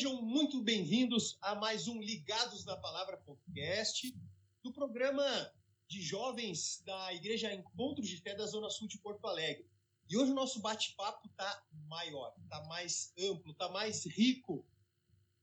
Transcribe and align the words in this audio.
Sejam 0.00 0.22
muito 0.22 0.62
bem-vindos 0.62 1.36
a 1.42 1.54
mais 1.54 1.86
um 1.86 2.00
Ligados 2.00 2.64
na 2.64 2.74
Palavra 2.74 3.18
podcast 3.18 4.16
do 4.62 4.72
programa 4.72 5.22
de 5.86 6.00
jovens 6.00 6.82
da 6.86 7.12
Igreja 7.12 7.52
Encontros 7.52 8.08
de 8.08 8.16
Fé 8.16 8.34
da 8.34 8.46
Zona 8.46 8.70
Sul 8.70 8.88
de 8.88 8.96
Porto 8.96 9.26
Alegre. 9.26 9.68
E 10.08 10.16
hoje 10.16 10.32
o 10.32 10.34
nosso 10.34 10.58
bate-papo 10.62 11.26
está 11.26 11.62
maior, 11.86 12.34
está 12.42 12.64
mais 12.64 13.12
amplo, 13.18 13.52
está 13.52 13.68
mais 13.68 14.06
rico, 14.06 14.66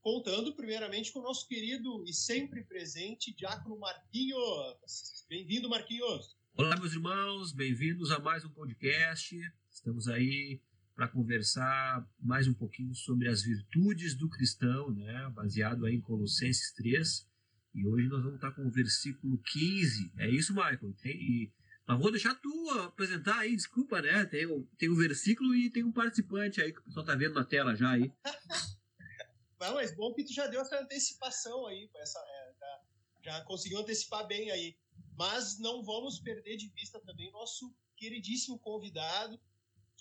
contando 0.01 0.51
primeiramente 0.55 1.11
com 1.11 1.19
o 1.19 1.23
nosso 1.23 1.47
querido 1.47 2.03
e 2.07 2.11
sempre 2.11 2.63
presente 2.63 3.31
Diácono 3.35 3.77
Marquinhos. 3.77 5.23
Bem-vindo, 5.29 5.69
Marquinhos. 5.69 6.35
Olá, 6.55 6.75
meus 6.77 6.93
irmãos, 6.93 7.51
bem-vindos 7.51 8.09
a 8.09 8.17
mais 8.17 8.43
um 8.43 8.49
podcast. 8.49 9.39
Estamos 9.69 10.07
aí 10.07 10.59
para 10.97 11.07
conversar 11.07 12.03
mais 12.19 12.47
um 12.47 12.55
pouquinho 12.55 12.93
sobre 12.95 13.29
as 13.29 13.43
virtudes 13.43 14.15
do 14.15 14.27
cristão, 14.27 14.89
né, 14.89 15.29
baseado 15.29 15.85
aí 15.85 15.93
em 15.93 16.01
Colossenses 16.01 16.73
3. 16.73 17.29
E 17.75 17.85
hoje 17.85 18.07
nós 18.07 18.23
vamos 18.23 18.37
estar 18.37 18.51
com 18.51 18.65
o 18.65 18.71
versículo 18.71 19.37
15. 19.37 20.11
É 20.17 20.27
isso, 20.27 20.55
Michael? 20.55 20.95
E, 21.05 21.53
mas 21.87 21.99
vou 21.99 22.09
deixar 22.09 22.33
tu 22.33 22.69
apresentar 22.83 23.37
aí, 23.37 23.55
desculpa, 23.55 24.01
né? 24.01 24.25
Tem, 24.25 24.47
tem 24.75 24.89
um 24.89 24.95
versículo 24.95 25.53
e 25.53 25.69
tem 25.69 25.83
um 25.83 25.91
participante 25.91 26.59
aí 26.59 26.73
que 26.73 26.79
o 26.79 26.83
pessoal 26.83 27.05
tá 27.05 27.13
vendo 27.13 27.35
na 27.35 27.45
tela 27.45 27.75
já 27.75 27.91
aí. 27.91 28.11
Não, 29.61 29.75
mas 29.75 29.95
bom 29.95 30.11
que 30.15 30.23
tu 30.23 30.33
já 30.33 30.47
deu 30.47 30.61
essa 30.61 30.79
antecipação 30.79 31.67
aí, 31.67 31.89
essa, 31.97 32.19
é, 32.19 32.53
já, 32.59 33.31
já 33.31 33.45
conseguiu 33.45 33.79
antecipar 33.79 34.25
bem 34.25 34.49
aí. 34.49 34.75
Mas 35.15 35.59
não 35.59 35.83
vamos 35.83 36.19
perder 36.19 36.57
de 36.57 36.69
vista 36.69 36.99
também 37.01 37.31
nosso 37.31 37.71
queridíssimo 37.95 38.57
convidado, 38.59 39.39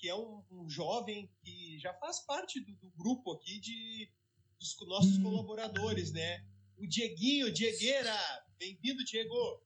que 0.07 0.11
é 0.11 0.15
um, 0.15 0.45
um 0.53 0.71
jovem 0.71 1.29
que 1.43 1.81
já 1.81 1.93
faz 1.95 2.21
parte 2.21 2.61
do, 2.61 2.73
do 2.77 2.89
grupo 2.91 3.33
aqui 3.33 3.59
de 3.59 4.09
dos 4.57 4.77
nossos 4.87 5.19
hum. 5.19 5.25
colaboradores, 5.25 6.13
né? 6.13 6.47
O 6.77 6.87
Dieguinho, 6.87 7.53
Diegueira, 7.53 8.17
bem-vindo, 8.57 9.05
Diego. 9.05 9.61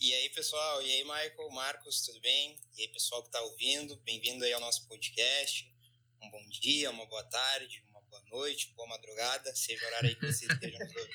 E 0.00 0.14
aí, 0.14 0.30
pessoal, 0.30 0.80
e 0.80 0.90
aí, 0.90 1.04
Michael, 1.04 1.50
Marcos, 1.50 2.00
tudo 2.00 2.18
bem? 2.22 2.58
E 2.74 2.82
aí, 2.82 2.88
pessoal 2.88 3.20
que 3.20 3.28
está 3.28 3.42
ouvindo, 3.42 4.00
bem-vindo 4.00 4.46
aí 4.46 4.52
ao 4.54 4.62
nosso 4.62 4.88
podcast. 4.88 5.70
Um 6.22 6.30
bom 6.30 6.48
dia, 6.48 6.90
uma 6.90 7.04
boa 7.04 7.24
tarde, 7.24 7.84
uma 7.90 8.00
boa 8.00 8.22
noite, 8.30 8.72
boa 8.74 8.88
madrugada, 8.88 9.54
seja 9.54 9.84
o 9.84 9.88
horário 9.88 10.08
aí 10.08 10.14
que 10.14 10.26
vocês 10.26 10.50
estejam 10.50 10.78
todos. 10.88 11.14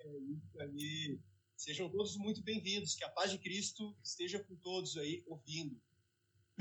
é 0.00 0.18
isso 0.18 0.60
aí. 0.60 1.20
Sejam 1.56 1.88
todos 1.88 2.16
muito 2.16 2.42
bem-vindos, 2.42 2.96
que 2.96 3.04
a 3.04 3.10
paz 3.10 3.30
de 3.30 3.38
Cristo 3.38 3.96
esteja 4.02 4.42
com 4.42 4.56
todos 4.56 4.96
aí 4.96 5.22
ouvindo. 5.28 5.80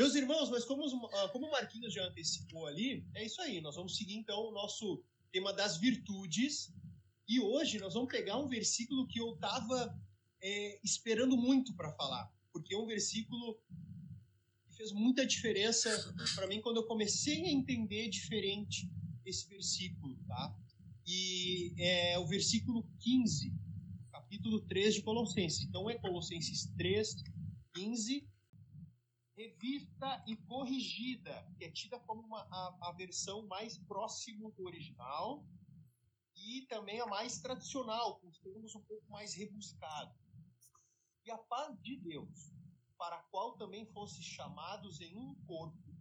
Meus 0.01 0.15
irmãos, 0.15 0.49
mas 0.49 0.65
como, 0.65 0.83
ah, 1.13 1.29
como 1.29 1.45
o 1.45 1.51
Marquinhos 1.51 1.93
já 1.93 2.03
antecipou 2.03 2.65
ali, 2.65 3.05
é 3.13 3.23
isso 3.23 3.39
aí. 3.39 3.61
Nós 3.61 3.75
vamos 3.75 3.95
seguir 3.95 4.15
então 4.15 4.47
o 4.47 4.51
nosso 4.51 4.99
tema 5.31 5.53
das 5.53 5.77
virtudes. 5.77 6.73
E 7.29 7.39
hoje 7.39 7.77
nós 7.77 7.93
vamos 7.93 8.11
pegar 8.11 8.39
um 8.39 8.47
versículo 8.47 9.07
que 9.07 9.19
eu 9.19 9.35
estava 9.35 9.95
é, 10.41 10.79
esperando 10.83 11.37
muito 11.37 11.75
para 11.75 11.91
falar, 11.91 12.33
porque 12.51 12.73
é 12.73 12.77
um 12.79 12.87
versículo 12.87 13.61
que 14.65 14.75
fez 14.75 14.91
muita 14.91 15.23
diferença 15.23 15.87
para 16.33 16.47
mim 16.47 16.61
quando 16.61 16.77
eu 16.77 16.87
comecei 16.87 17.45
a 17.45 17.51
entender 17.51 18.09
diferente 18.09 18.91
esse 19.23 19.47
versículo, 19.47 20.17
tá? 20.27 20.57
E 21.05 21.75
é 21.77 22.17
o 22.17 22.25
versículo 22.25 22.89
15, 23.01 23.53
capítulo 24.11 24.61
3 24.61 24.95
de 24.95 25.03
Colossenses. 25.03 25.61
Então 25.61 25.87
é 25.91 25.99
Colossenses 25.99 26.65
3, 26.75 27.17
15 27.75 28.30
revista 29.41 30.23
e 30.27 30.35
corrigida, 30.37 31.47
que 31.57 31.65
é 31.65 31.71
tida 31.71 31.99
como 32.01 32.21
uma, 32.21 32.41
a, 32.41 32.89
a 32.89 32.91
versão 32.91 33.47
mais 33.47 33.77
próxima 33.77 34.51
do 34.51 34.65
original 34.65 35.43
e 36.35 36.65
também 36.67 36.99
a 36.99 37.05
mais 37.07 37.39
tradicional, 37.39 38.19
com 38.19 38.27
os 38.27 38.39
termos 38.39 38.75
um 38.75 38.81
pouco 38.81 39.09
mais 39.09 39.33
rebuscados. 39.33 40.15
E 41.25 41.31
a 41.31 41.37
paz 41.37 41.79
de 41.81 41.97
Deus, 41.97 42.53
para 42.97 43.15
a 43.15 43.23
qual 43.23 43.57
também 43.57 43.85
fosse 43.87 44.21
chamados 44.21 45.01
em 45.01 45.17
um 45.17 45.33
corpo, 45.45 45.95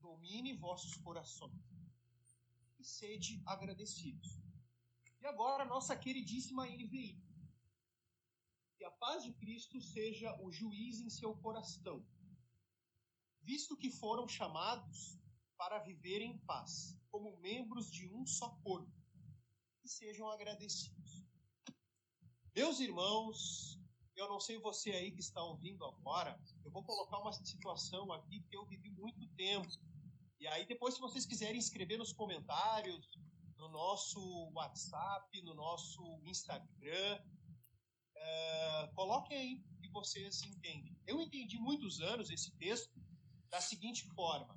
domine 0.00 0.56
vossos 0.56 0.96
corações 0.96 1.60
e 2.78 2.84
sede 2.84 3.42
agradecidos. 3.46 4.40
E 5.20 5.26
agora, 5.26 5.64
nossa 5.64 5.96
queridíssima 5.96 6.66
NVI. 6.66 7.20
Que 8.76 8.84
a 8.84 8.90
paz 8.92 9.24
de 9.24 9.32
Cristo 9.34 9.80
seja 9.80 10.34
o 10.40 10.50
juiz 10.50 11.00
em 11.00 11.10
seu 11.10 11.36
coração 11.36 12.02
visto 13.50 13.76
que 13.76 13.90
foram 13.90 14.28
chamados 14.28 15.18
para 15.58 15.80
viver 15.80 16.20
em 16.22 16.38
paz, 16.50 16.96
como 17.10 17.36
membros 17.38 17.90
de 17.90 18.08
um 18.08 18.24
só 18.24 18.48
corpo, 18.62 18.96
e 19.82 19.88
sejam 19.88 20.30
agradecidos. 20.30 21.26
Meus 22.54 22.78
irmãos, 22.78 23.76
eu 24.14 24.28
não 24.28 24.38
sei 24.38 24.56
você 24.58 24.92
aí 24.92 25.10
que 25.10 25.18
está 25.18 25.42
ouvindo 25.42 25.84
agora, 25.84 26.40
eu 26.64 26.70
vou 26.70 26.84
colocar 26.84 27.18
uma 27.18 27.32
situação 27.32 28.12
aqui 28.12 28.40
que 28.48 28.56
eu 28.56 28.64
vivi 28.66 28.92
muito 28.92 29.26
tempo. 29.30 29.68
E 30.38 30.46
aí 30.46 30.64
depois, 30.64 30.94
se 30.94 31.00
vocês 31.00 31.26
quiserem 31.26 31.58
escrever 31.58 31.98
nos 31.98 32.12
comentários, 32.12 33.04
no 33.58 33.68
nosso 33.68 34.20
WhatsApp, 34.54 35.42
no 35.42 35.54
nosso 35.54 36.20
Instagram, 36.24 37.20
uh, 38.16 38.94
coloquem 38.94 39.36
aí 39.36 39.64
que 39.82 39.88
vocês 39.88 40.40
entendem. 40.44 40.96
Eu 41.04 41.20
entendi 41.20 41.58
muitos 41.58 42.00
anos 42.00 42.30
esse 42.30 42.52
texto 42.52 43.09
da 43.50 43.60
seguinte 43.60 44.04
forma: 44.14 44.56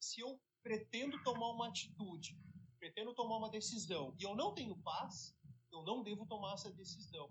se 0.00 0.20
eu 0.20 0.40
pretendo 0.62 1.22
tomar 1.22 1.50
uma 1.50 1.68
atitude, 1.68 2.38
pretendo 2.78 3.14
tomar 3.14 3.36
uma 3.38 3.50
decisão 3.50 4.14
e 4.18 4.22
eu 4.22 4.34
não 4.34 4.54
tenho 4.54 4.76
paz, 4.78 5.36
eu 5.72 5.82
não 5.82 6.02
devo 6.02 6.26
tomar 6.26 6.54
essa 6.54 6.72
decisão. 6.72 7.30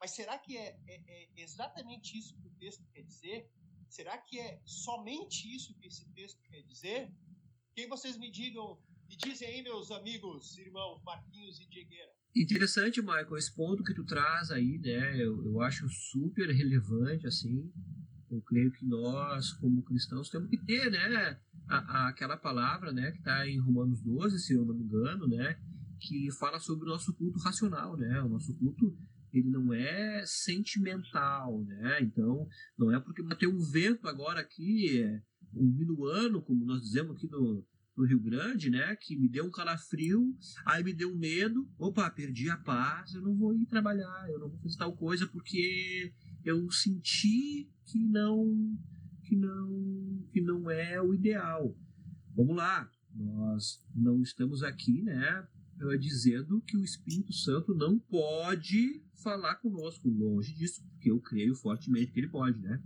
Mas 0.00 0.12
será 0.12 0.38
que 0.38 0.56
é, 0.56 0.78
é, 0.86 1.24
é 1.24 1.28
exatamente 1.42 2.16
isso 2.16 2.36
que 2.36 2.46
o 2.46 2.54
texto 2.58 2.84
quer 2.92 3.02
dizer? 3.02 3.50
Será 3.88 4.16
que 4.18 4.38
é 4.38 4.60
somente 4.64 5.52
isso 5.54 5.74
que 5.74 5.88
esse 5.88 6.08
texto 6.12 6.40
quer 6.42 6.62
dizer? 6.62 7.12
Quem 7.74 7.88
vocês 7.88 8.16
me 8.16 8.30
digam, 8.30 8.80
me 9.08 9.16
dizem 9.16 9.48
aí, 9.48 9.62
meus 9.62 9.90
amigos, 9.90 10.56
irmãos 10.58 11.02
Marquinhos 11.02 11.58
e 11.60 11.66
Diegueira. 11.66 12.12
Interessante, 12.36 13.00
Michael, 13.00 13.36
esse 13.36 13.52
ponto 13.54 13.82
que 13.82 13.94
tu 13.94 14.04
traz 14.04 14.50
aí, 14.50 14.78
né? 14.78 15.16
Eu, 15.16 15.44
eu 15.44 15.60
acho 15.62 15.88
super 15.88 16.48
relevante, 16.50 17.26
assim, 17.26 17.72
eu 18.30 18.42
creio 18.42 18.70
que 18.72 18.84
nós, 18.84 19.52
como 19.54 19.82
cristãos, 19.82 20.28
temos 20.28 20.48
que 20.48 20.58
ter, 20.58 20.90
né, 20.90 21.38
a, 21.68 21.76
a, 21.76 22.08
aquela 22.08 22.36
palavra, 22.36 22.92
né, 22.92 23.10
que 23.10 23.18
está 23.18 23.46
em 23.48 23.58
Romanos 23.58 24.02
12, 24.02 24.38
se 24.38 24.54
eu 24.54 24.64
não 24.64 24.74
me 24.74 24.84
engano, 24.84 25.26
né, 25.26 25.58
que 26.00 26.28
fala 26.38 26.58
sobre 26.58 26.86
o 26.86 26.92
nosso 26.92 27.14
culto 27.14 27.38
racional, 27.40 27.96
né, 27.96 28.22
o 28.22 28.28
nosso 28.28 28.54
culto 28.54 28.96
ele 29.32 29.50
não 29.50 29.72
é 29.74 30.22
sentimental, 30.26 31.62
né, 31.64 32.02
então 32.02 32.46
não 32.78 32.92
é 32.92 33.00
porque 33.00 33.22
bateu 33.22 33.50
um 33.50 33.60
vento 33.70 34.08
agora 34.08 34.40
aqui, 34.40 35.04
um 35.54 35.66
minuano, 35.66 36.42
como 36.42 36.64
nós 36.64 36.82
dizemos 36.82 37.16
aqui 37.16 37.28
no, 37.28 37.64
no 37.98 38.06
Rio 38.06 38.20
Grande, 38.20 38.70
né, 38.70 38.94
que 38.94 39.16
me 39.16 39.28
deu 39.28 39.44
um 39.44 39.50
calafrio, 39.50 40.32
aí 40.64 40.84
me 40.84 40.94
deu 40.94 41.14
medo, 41.16 41.68
opa, 41.76 42.08
perdi 42.08 42.48
a 42.48 42.56
paz, 42.56 43.12
eu 43.12 43.20
não 43.20 43.36
vou 43.36 43.52
ir 43.52 43.66
trabalhar, 43.66 44.30
eu 44.30 44.38
não 44.38 44.48
vou 44.48 44.58
fazer 44.60 44.76
tal 44.76 44.96
coisa 44.96 45.26
porque 45.26 46.12
eu 46.44 46.70
senti 46.70 47.68
que 47.84 47.98
não 47.98 48.78
que 49.24 49.34
não 49.34 50.24
que 50.32 50.40
não 50.40 50.70
é 50.70 51.02
o 51.02 51.12
ideal. 51.12 51.76
Vamos 52.36 52.56
lá, 52.56 52.88
nós 53.12 53.84
não 53.92 54.22
estamos 54.22 54.62
aqui, 54.62 55.02
né, 55.02 55.48
dizendo 55.98 56.62
que 56.62 56.76
o 56.76 56.84
Espírito 56.84 57.32
Santo 57.32 57.74
não 57.74 57.98
pode 57.98 59.02
falar 59.22 59.56
conosco, 59.56 60.08
longe 60.08 60.54
disso, 60.54 60.84
porque 60.92 61.10
eu 61.10 61.20
creio 61.20 61.56
fortemente 61.56 62.12
que 62.12 62.20
ele 62.20 62.28
pode, 62.28 62.60
né? 62.60 62.80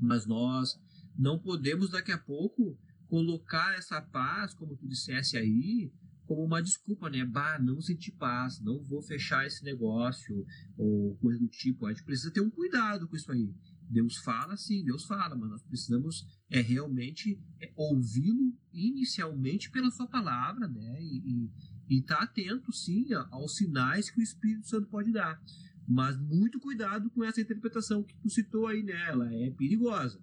Mas 0.00 0.26
nós 0.26 0.80
não 1.16 1.38
podemos 1.38 1.90
daqui 1.90 2.10
a 2.10 2.18
pouco 2.18 2.76
colocar 3.12 3.74
essa 3.74 4.00
paz, 4.00 4.54
como 4.54 4.74
tu 4.74 4.88
dissesse 4.88 5.36
aí, 5.36 5.92
como 6.24 6.42
uma 6.46 6.62
desculpa, 6.62 7.10
né? 7.10 7.26
Bah, 7.26 7.58
não 7.58 7.78
senti 7.78 8.10
paz, 8.10 8.58
não 8.58 8.82
vou 8.84 9.02
fechar 9.02 9.46
esse 9.46 9.62
negócio, 9.62 10.46
ou 10.78 11.14
coisa 11.18 11.38
do 11.38 11.46
tipo. 11.46 11.84
A 11.84 11.90
gente 11.90 12.04
precisa 12.04 12.30
ter 12.30 12.40
um 12.40 12.48
cuidado 12.48 13.06
com 13.06 13.14
isso 13.14 13.30
aí. 13.30 13.54
Deus 13.82 14.16
fala, 14.16 14.56
sim, 14.56 14.82
Deus 14.82 15.04
fala, 15.04 15.36
mas 15.36 15.50
nós 15.50 15.62
precisamos 15.62 16.26
é 16.48 16.62
realmente 16.62 17.38
é, 17.60 17.70
ouvi-lo 17.76 18.56
inicialmente 18.72 19.70
pela 19.70 19.90
sua 19.90 20.06
palavra, 20.06 20.66
né? 20.66 21.02
E 21.02 21.50
estar 21.90 22.16
tá 22.16 22.22
atento, 22.22 22.72
sim, 22.72 23.12
aos 23.30 23.56
sinais 23.56 24.08
que 24.08 24.20
o 24.20 24.22
Espírito 24.22 24.66
Santo 24.66 24.88
pode 24.88 25.12
dar. 25.12 25.38
Mas 25.86 26.18
muito 26.18 26.58
cuidado 26.58 27.10
com 27.10 27.22
essa 27.22 27.42
interpretação 27.42 28.02
que 28.02 28.16
tu 28.22 28.30
citou 28.30 28.68
aí, 28.68 28.82
né? 28.82 28.98
Ela 29.10 29.30
é 29.34 29.50
perigosa. 29.50 30.18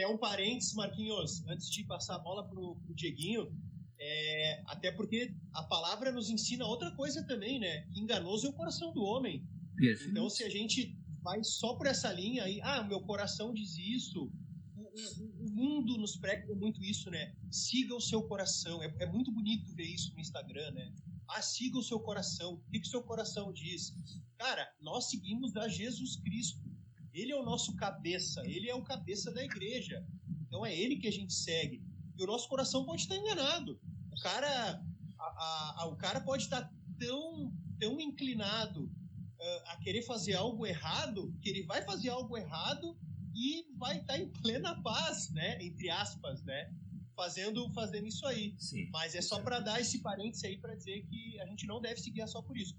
Até 0.00 0.08
um 0.08 0.16
parênteses, 0.16 0.72
Marquinhos, 0.72 1.46
antes 1.46 1.68
de 1.68 1.84
passar 1.84 2.14
a 2.14 2.18
bola 2.18 2.48
pro, 2.48 2.74
pro 2.76 2.94
Dieguinho, 2.94 3.54
é, 3.98 4.62
até 4.64 4.90
porque 4.90 5.34
a 5.52 5.62
palavra 5.64 6.10
nos 6.10 6.30
ensina 6.30 6.64
outra 6.64 6.90
coisa 6.92 7.22
também, 7.26 7.60
né? 7.60 7.86
Enganoso 7.94 8.46
é 8.46 8.50
o 8.50 8.54
coração 8.54 8.94
do 8.94 9.02
homem. 9.02 9.46
Perfeito. 9.76 10.10
Então, 10.10 10.30
se 10.30 10.42
a 10.42 10.48
gente 10.48 10.98
vai 11.20 11.44
só 11.44 11.74
por 11.74 11.86
essa 11.86 12.10
linha 12.10 12.44
aí, 12.44 12.62
ah, 12.62 12.82
meu 12.82 13.02
coração 13.02 13.52
diz 13.52 13.76
isso, 13.76 14.32
o, 14.74 14.80
o, 14.80 15.46
o 15.46 15.50
mundo 15.50 15.98
nos 15.98 16.16
prega 16.16 16.54
muito 16.54 16.82
isso, 16.82 17.10
né? 17.10 17.34
Siga 17.50 17.94
o 17.94 18.00
seu 18.00 18.22
coração. 18.22 18.82
É, 18.82 18.90
é, 19.00 19.06
muito 19.06 19.30
bonito 19.30 19.70
ver 19.74 19.84
isso 19.84 20.14
no 20.14 20.20
Instagram, 20.20 20.70
né? 20.70 20.94
Ah, 21.28 21.42
siga 21.42 21.76
o 21.76 21.82
seu 21.82 22.00
coração. 22.00 22.54
O 22.54 22.70
que, 22.70 22.80
que 22.80 22.86
o 22.86 22.90
seu 22.90 23.02
coração 23.02 23.52
diz? 23.52 23.94
Cara, 24.38 24.66
nós 24.80 25.10
seguimos 25.10 25.54
a 25.58 25.68
Jesus 25.68 26.16
Cristo. 26.16 26.69
Ele 27.12 27.32
é 27.32 27.36
o 27.36 27.44
nosso 27.44 27.74
cabeça. 27.76 28.42
Ele 28.46 28.68
é 28.68 28.74
o 28.74 28.82
cabeça 28.82 29.30
da 29.32 29.44
igreja. 29.44 30.04
Então 30.46 30.64
é 30.64 30.76
ele 30.76 30.96
que 30.96 31.08
a 31.08 31.12
gente 31.12 31.32
segue. 31.32 31.82
E 32.16 32.22
o 32.22 32.26
nosso 32.26 32.48
coração 32.48 32.84
pode 32.84 33.02
estar 33.02 33.16
enganado. 33.16 33.80
O 34.12 34.20
cara, 34.20 34.82
a, 35.18 35.24
a, 35.24 35.74
a, 35.82 35.86
o 35.86 35.96
cara 35.96 36.20
pode 36.20 36.44
estar 36.44 36.70
tão, 36.98 37.52
tão 37.78 38.00
inclinado 38.00 38.84
uh, 38.84 39.62
a 39.68 39.76
querer 39.78 40.02
fazer 40.02 40.34
algo 40.34 40.66
errado 40.66 41.34
que 41.40 41.48
ele 41.48 41.62
vai 41.62 41.82
fazer 41.82 42.10
algo 42.10 42.36
errado 42.36 42.98
e 43.34 43.66
vai 43.76 43.98
estar 43.98 44.18
em 44.18 44.28
plena 44.28 44.80
paz, 44.82 45.30
né? 45.30 45.62
Entre 45.64 45.88
aspas, 45.88 46.42
né? 46.42 46.72
Fazendo, 47.16 47.68
fazendo 47.70 48.06
isso 48.06 48.26
aí. 48.26 48.54
Sim, 48.58 48.88
Mas 48.90 49.14
é 49.14 49.22
só 49.22 49.40
para 49.40 49.60
dar 49.60 49.80
esse 49.80 50.00
parênteses 50.00 50.44
aí 50.44 50.58
para 50.58 50.74
dizer 50.74 51.04
que 51.06 51.40
a 51.40 51.46
gente 51.46 51.66
não 51.66 51.80
deve 51.80 52.00
seguir 52.00 52.26
só 52.28 52.42
por 52.42 52.56
isso. 52.56 52.74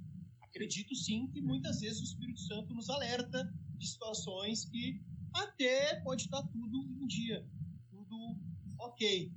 Acredito 0.52 0.94
sim 0.94 1.28
que 1.28 1.42
muitas 1.42 1.80
vezes 1.80 2.02
o 2.02 2.04
Espírito 2.04 2.42
Santo 2.42 2.74
nos 2.74 2.90
alerta 2.90 3.50
de 3.78 3.88
situações 3.88 4.66
que 4.66 5.02
até 5.34 5.96
pode 6.02 6.26
estar 6.26 6.44
tudo 6.44 6.90
em 7.02 7.08
dia, 7.08 7.48
tudo 7.90 8.38
ok. 8.78 9.32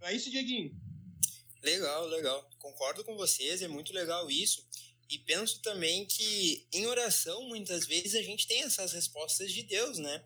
Não 0.00 0.08
é 0.08 0.16
isso, 0.16 0.30
Dieguinho? 0.30 0.74
Legal, 1.62 2.06
legal. 2.06 2.50
Concordo 2.58 3.04
com 3.04 3.14
vocês, 3.14 3.60
é 3.60 3.68
muito 3.68 3.92
legal 3.92 4.30
isso. 4.30 4.66
E 5.10 5.18
penso 5.18 5.60
também 5.60 6.06
que 6.06 6.66
em 6.72 6.86
oração, 6.86 7.46
muitas 7.46 7.86
vezes, 7.86 8.14
a 8.14 8.22
gente 8.22 8.46
tem 8.46 8.62
essas 8.62 8.94
respostas 8.94 9.52
de 9.52 9.62
Deus, 9.62 9.98
né? 9.98 10.24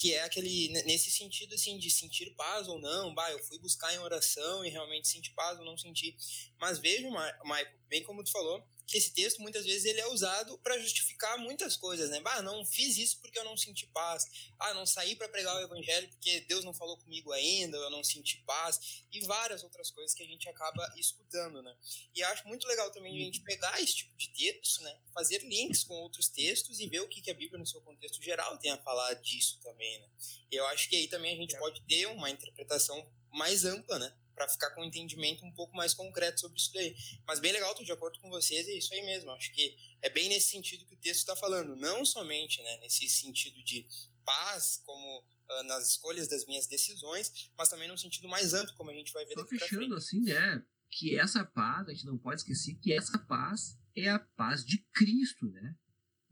Que 0.00 0.14
é 0.14 0.24
aquele, 0.24 0.70
nesse 0.82 1.12
sentido, 1.12 1.54
assim, 1.54 1.78
de 1.78 1.88
sentir 1.88 2.34
paz 2.34 2.66
ou 2.66 2.80
não. 2.80 3.14
Bah, 3.14 3.30
eu 3.30 3.38
fui 3.44 3.56
buscar 3.60 3.94
em 3.94 3.98
oração 3.98 4.64
e 4.64 4.70
realmente 4.70 5.06
senti 5.06 5.30
paz 5.30 5.60
ou 5.60 5.64
não 5.64 5.78
senti. 5.78 6.16
Mas 6.58 6.80
vejo, 6.80 7.08
Michael, 7.08 7.78
bem 7.88 8.02
como 8.02 8.24
tu 8.24 8.32
falou, 8.32 8.66
que 8.86 8.98
esse 8.98 9.12
texto 9.12 9.40
muitas 9.40 9.64
vezes 9.64 9.84
ele 9.84 10.00
é 10.00 10.06
usado 10.08 10.58
para 10.58 10.78
justificar 10.78 11.38
muitas 11.38 11.76
coisas, 11.76 12.10
né? 12.10 12.20
Ah, 12.24 12.42
não 12.42 12.64
fiz 12.64 12.96
isso 12.98 13.18
porque 13.20 13.38
eu 13.38 13.44
não 13.44 13.56
senti 13.56 13.86
paz. 13.86 14.24
Ah, 14.58 14.74
não 14.74 14.84
saí 14.86 15.16
para 15.16 15.28
pregar 15.28 15.56
o 15.56 15.60
evangelho 15.60 16.08
porque 16.08 16.40
Deus 16.42 16.64
não 16.64 16.74
falou 16.74 16.98
comigo 16.98 17.32
ainda, 17.32 17.76
eu 17.76 17.90
não 17.90 18.04
senti 18.04 18.38
paz 18.46 19.04
e 19.12 19.20
várias 19.20 19.62
outras 19.62 19.90
coisas 19.90 20.14
que 20.14 20.22
a 20.22 20.26
gente 20.26 20.48
acaba 20.48 20.92
escutando, 20.96 21.62
né? 21.62 21.74
E 22.14 22.22
acho 22.22 22.46
muito 22.46 22.66
legal 22.66 22.90
também 22.90 23.14
a 23.14 23.24
gente 23.24 23.40
pegar 23.40 23.80
esse 23.80 23.96
tipo 23.96 24.16
de 24.16 24.28
texto, 24.28 24.82
né? 24.82 24.98
Fazer 25.12 25.38
links 25.38 25.84
com 25.84 25.94
outros 25.94 26.28
textos 26.28 26.80
e 26.80 26.88
ver 26.88 27.00
o 27.00 27.08
que, 27.08 27.22
que 27.22 27.30
a 27.30 27.34
Bíblia 27.34 27.58
no 27.58 27.66
seu 27.66 27.80
contexto 27.80 28.22
geral 28.22 28.58
tem 28.58 28.70
a 28.70 28.78
falar 28.78 29.14
disso 29.14 29.58
também, 29.62 29.98
né? 30.00 30.08
Eu 30.50 30.66
acho 30.68 30.88
que 30.88 30.96
aí 30.96 31.08
também 31.08 31.34
a 31.34 31.36
gente 31.36 31.58
pode 31.58 31.80
ter 31.82 32.06
uma 32.06 32.30
interpretação 32.30 33.06
mais 33.32 33.64
ampla, 33.64 33.98
né? 33.98 34.14
Para 34.34 34.48
ficar 34.48 34.70
com 34.70 34.82
um 34.82 34.84
entendimento 34.84 35.44
um 35.44 35.52
pouco 35.52 35.76
mais 35.76 35.94
concreto 35.94 36.40
sobre 36.40 36.58
isso 36.58 36.72
daí. 36.72 36.96
Mas 37.26 37.40
bem 37.40 37.52
legal, 37.52 37.70
estou 37.70 37.84
de 37.84 37.92
acordo 37.92 38.18
com 38.20 38.28
vocês, 38.30 38.66
é 38.68 38.72
isso 38.72 38.92
aí 38.92 39.02
mesmo. 39.02 39.30
Acho 39.30 39.52
que 39.52 39.76
é 40.02 40.10
bem 40.10 40.28
nesse 40.28 40.50
sentido 40.50 40.84
que 40.86 40.94
o 40.94 40.98
texto 40.98 41.20
está 41.20 41.36
falando, 41.36 41.76
não 41.76 42.04
somente 42.04 42.62
né, 42.62 42.78
nesse 42.78 43.08
sentido 43.08 43.62
de 43.62 43.86
paz, 44.24 44.80
como 44.84 45.18
uh, 45.18 45.62
nas 45.64 45.88
escolhas 45.88 46.28
das 46.28 46.44
minhas 46.46 46.66
decisões, 46.66 47.50
mas 47.56 47.68
também 47.68 47.88
num 47.88 47.96
sentido 47.96 48.28
mais 48.28 48.54
amplo, 48.54 48.74
como 48.74 48.90
a 48.90 48.94
gente 48.94 49.12
vai 49.12 49.24
ver 49.24 49.34
Só 49.34 49.46
fechando 49.46 49.94
assim, 49.94 50.20
né? 50.20 50.64
Que 50.90 51.18
essa 51.18 51.44
paz, 51.44 51.88
a 51.88 51.92
gente 51.92 52.06
não 52.06 52.18
pode 52.18 52.40
esquecer 52.40 52.74
que 52.76 52.92
essa 52.92 53.18
paz 53.18 53.78
é 53.96 54.08
a 54.08 54.18
paz 54.18 54.64
de 54.64 54.78
Cristo, 54.92 55.46
né? 55.50 55.76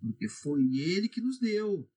Porque 0.00 0.28
foi 0.28 0.60
Ele 0.76 1.08
que 1.08 1.20
nos 1.20 1.38
deu. 1.38 1.88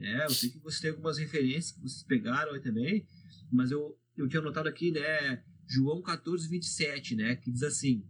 É, 0.00 0.24
eu 0.24 0.30
sei 0.30 0.50
que 0.50 0.58
você 0.58 0.82
tem 0.82 0.90
algumas 0.90 1.18
referências 1.18 1.72
que 1.72 1.80
vocês 1.80 2.02
pegaram 2.02 2.52
aí 2.52 2.60
também, 2.60 3.06
mas 3.52 3.70
eu, 3.70 3.96
eu 4.16 4.28
tinha 4.28 4.40
anotado 4.40 4.68
aqui, 4.68 4.90
né, 4.90 5.42
João 5.66 6.02
14, 6.02 6.48
27, 6.48 7.16
né, 7.16 7.36
que 7.36 7.50
diz 7.50 7.62
assim: 7.62 8.04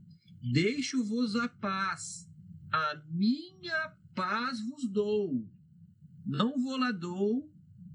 Deixo-vos 0.53 1.37
a 1.37 1.49
paz, 1.49 2.29
a 2.71 3.03
minha 3.11 3.95
paz 4.15 4.61
vos 4.61 4.89
dou, 4.91 5.49
não 6.25 6.61
vou 6.63 6.77
lá 6.77 6.91
dou 6.91 7.51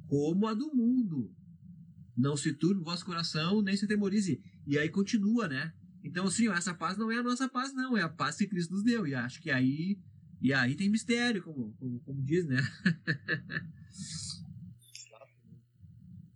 como 0.08 0.48
a 0.48 0.54
do 0.54 0.74
mundo. 0.74 1.34
Não 2.18 2.36
se 2.36 2.52
turbe 2.52 2.82
o 2.82 2.84
vosso 2.84 3.06
coração, 3.06 3.62
nem 3.62 3.78
se 3.78 3.86
atemorize. 3.86 4.42
E 4.68 4.78
aí 4.78 4.90
continua, 4.90 5.48
né? 5.48 5.74
Então, 6.04 6.26
assim, 6.26 6.50
essa 6.50 6.74
paz 6.74 6.98
não 6.98 7.12
é 7.12 7.18
a 7.18 7.24
nossa 7.24 7.48
paz, 7.48 7.74
não, 7.74 7.96
é 7.96 8.02
a 8.02 8.10
paz 8.10 8.36
que 8.36 8.48
Cristo 8.48 8.74
nos 8.74 8.84
deu. 8.84 9.08
E 9.08 9.14
acho 9.14 9.42
que 9.42 9.52
aí, 9.52 9.98
e 10.42 10.54
aí 10.54 10.76
tem 10.76 10.90
mistério, 10.90 11.44
como, 11.44 11.74
como, 11.74 12.00
como 12.02 12.22
diz, 12.24 12.46
né? 12.46 12.58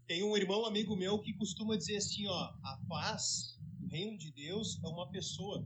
Tem 0.08 0.24
um 0.24 0.36
irmão 0.36 0.66
amigo 0.66 0.96
meu 0.96 1.20
que 1.20 1.34
costuma 1.34 1.78
dizer 1.78 1.98
assim, 1.98 2.28
ó, 2.28 2.54
a 2.62 2.80
paz 2.88 3.58
do 3.80 3.88
reino 3.88 4.18
de 4.18 4.32
Deus 4.32 4.80
é 4.84 4.88
uma 4.88 5.10
pessoa, 5.10 5.66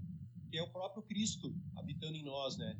que 0.50 0.57
é 0.57 0.63
o 0.63 0.69
próprio 0.69 1.04
Cristo 1.04 1.56
habitando 1.75 2.16
em 2.16 2.24
nós, 2.24 2.57
né? 2.57 2.78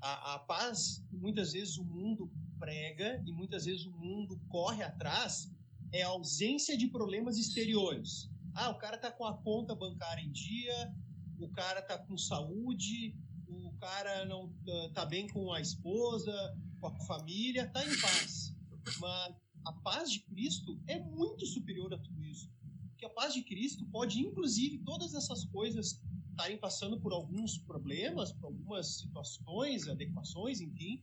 A, 0.00 0.34
a 0.34 0.38
paz 0.38 1.04
muitas 1.10 1.52
vezes 1.52 1.76
o 1.78 1.84
mundo 1.84 2.30
prega 2.58 3.22
e 3.26 3.32
muitas 3.32 3.64
vezes 3.64 3.84
o 3.86 3.92
mundo 3.92 4.40
corre 4.48 4.82
atrás 4.82 5.50
é 5.92 6.02
a 6.02 6.08
ausência 6.08 6.76
de 6.76 6.88
problemas 6.88 7.38
exteriores. 7.38 8.30
Ah, 8.54 8.70
o 8.70 8.78
cara 8.78 8.98
tá 8.98 9.10
com 9.10 9.24
a 9.24 9.36
conta 9.38 9.74
bancária 9.74 10.22
em 10.22 10.30
dia, 10.30 10.94
o 11.38 11.48
cara 11.48 11.82
tá 11.82 11.98
com 11.98 12.16
saúde, 12.16 13.16
o 13.46 13.72
cara 13.78 14.24
não 14.24 14.52
tá 14.92 15.04
bem 15.04 15.28
com 15.28 15.52
a 15.52 15.60
esposa, 15.60 16.56
com 16.80 16.88
a 16.88 17.00
família, 17.06 17.68
tá 17.70 17.84
em 17.84 18.00
paz. 18.00 18.54
Mas 18.98 19.34
a 19.64 19.72
paz 19.72 20.10
de 20.10 20.20
Cristo 20.20 20.80
é 20.86 20.98
muito 20.98 21.46
superior 21.46 21.92
a 21.94 21.98
tudo 21.98 22.24
isso. 22.24 22.50
Porque 22.90 23.04
a 23.04 23.10
paz 23.10 23.34
de 23.34 23.42
Cristo 23.42 23.84
pode, 23.86 24.20
inclusive, 24.20 24.78
todas 24.78 25.14
essas 25.14 25.44
coisas 25.46 26.00
estarem 26.30 26.58
passando 26.58 27.00
por 27.00 27.12
alguns 27.12 27.58
problemas, 27.58 28.32
por 28.32 28.46
algumas 28.46 28.98
situações, 28.98 29.88
adequações, 29.88 30.60
enfim, 30.60 31.00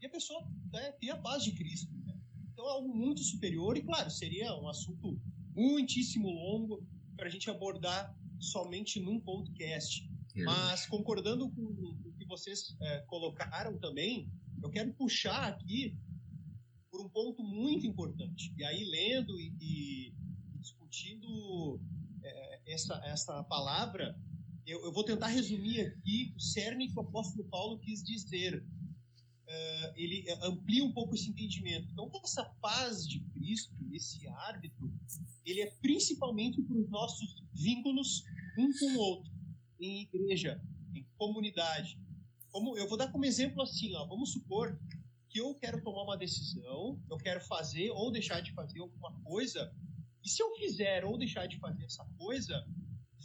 e 0.00 0.06
a 0.06 0.10
pessoa 0.10 0.46
né, 0.72 0.92
ter 0.92 1.10
a 1.10 1.18
paz 1.18 1.44
de 1.44 1.52
Cristo. 1.52 1.92
Né? 2.04 2.18
Então 2.52 2.66
é 2.66 2.70
algo 2.70 2.88
muito 2.88 3.22
superior 3.22 3.76
e, 3.76 3.82
claro, 3.82 4.10
seria 4.10 4.54
um 4.56 4.68
assunto 4.68 5.20
muitíssimo 5.54 6.28
longo 6.30 6.86
para 7.16 7.26
a 7.26 7.30
gente 7.30 7.50
abordar 7.50 8.16
somente 8.38 8.98
num 8.98 9.20
podcast. 9.20 10.08
É. 10.34 10.42
Mas 10.42 10.86
concordando 10.86 11.50
com 11.50 11.62
o 11.62 12.12
que 12.18 12.24
vocês 12.24 12.76
é, 12.80 12.98
colocaram 13.02 13.78
também, 13.78 14.30
eu 14.62 14.70
quero 14.70 14.92
puxar 14.94 15.48
aqui 15.48 15.98
por 17.00 17.06
um 17.06 17.08
ponto 17.08 17.42
muito 17.42 17.86
importante. 17.86 18.52
E 18.56 18.64
aí, 18.64 18.84
lendo 18.84 19.38
e, 19.40 19.52
e 19.60 20.14
discutindo 20.58 21.80
é, 22.22 22.72
essa, 22.72 22.94
essa 23.04 23.42
palavra, 23.44 24.18
eu, 24.66 24.84
eu, 24.84 24.92
vou 24.92 25.04
tentar 25.04 25.28
resumir 25.28 25.80
aqui 25.80 26.34
o 26.36 26.40
cerne 26.40 26.88
que 26.88 26.98
o 26.98 27.02
apóstolo 27.02 27.44
Paulo 27.48 27.78
quis 27.78 28.02
dizer. 28.02 28.62
Uh, 28.62 29.92
ele 29.96 30.24
amplia 30.42 30.84
um 30.84 30.92
pouco 30.92 31.14
esse 31.14 31.28
entendimento. 31.28 31.90
Então, 31.90 32.08
essa 32.22 32.44
paz 32.62 33.04
de 33.04 33.18
Cristo, 33.32 33.74
esse 33.92 34.28
árbitro, 34.28 34.92
ele 35.44 35.60
é 35.60 35.70
principalmente 35.82 36.62
para 36.62 36.76
os 36.76 36.88
nossos 36.88 37.42
vínculos 37.52 38.22
um 38.56 38.72
com 38.78 38.92
o 38.92 38.98
outro, 38.98 39.32
em 39.80 40.02
igreja, 40.02 40.62
em 40.94 41.04
comunidade. 41.16 41.98
Como 42.52 42.76
eu 42.76 42.88
vou 42.88 42.96
dar 42.96 43.10
como 43.10 43.24
exemplo 43.24 43.60
assim, 43.62 43.92
ó, 43.96 44.06
vamos 44.06 44.32
supor 44.32 44.78
que 45.30 45.40
eu 45.40 45.54
quero 45.54 45.80
tomar 45.82 46.02
uma 46.02 46.18
decisão, 46.18 47.00
eu 47.08 47.16
quero 47.16 47.40
fazer 47.40 47.90
ou 47.90 48.10
deixar 48.10 48.40
de 48.40 48.52
fazer 48.52 48.80
alguma 48.80 49.12
coisa, 49.22 49.72
e 50.24 50.28
se 50.28 50.42
eu 50.42 50.52
fizer 50.56 51.04
ou 51.04 51.16
deixar 51.16 51.46
de 51.46 51.58
fazer 51.58 51.84
essa 51.84 52.04
coisa, 52.18 52.66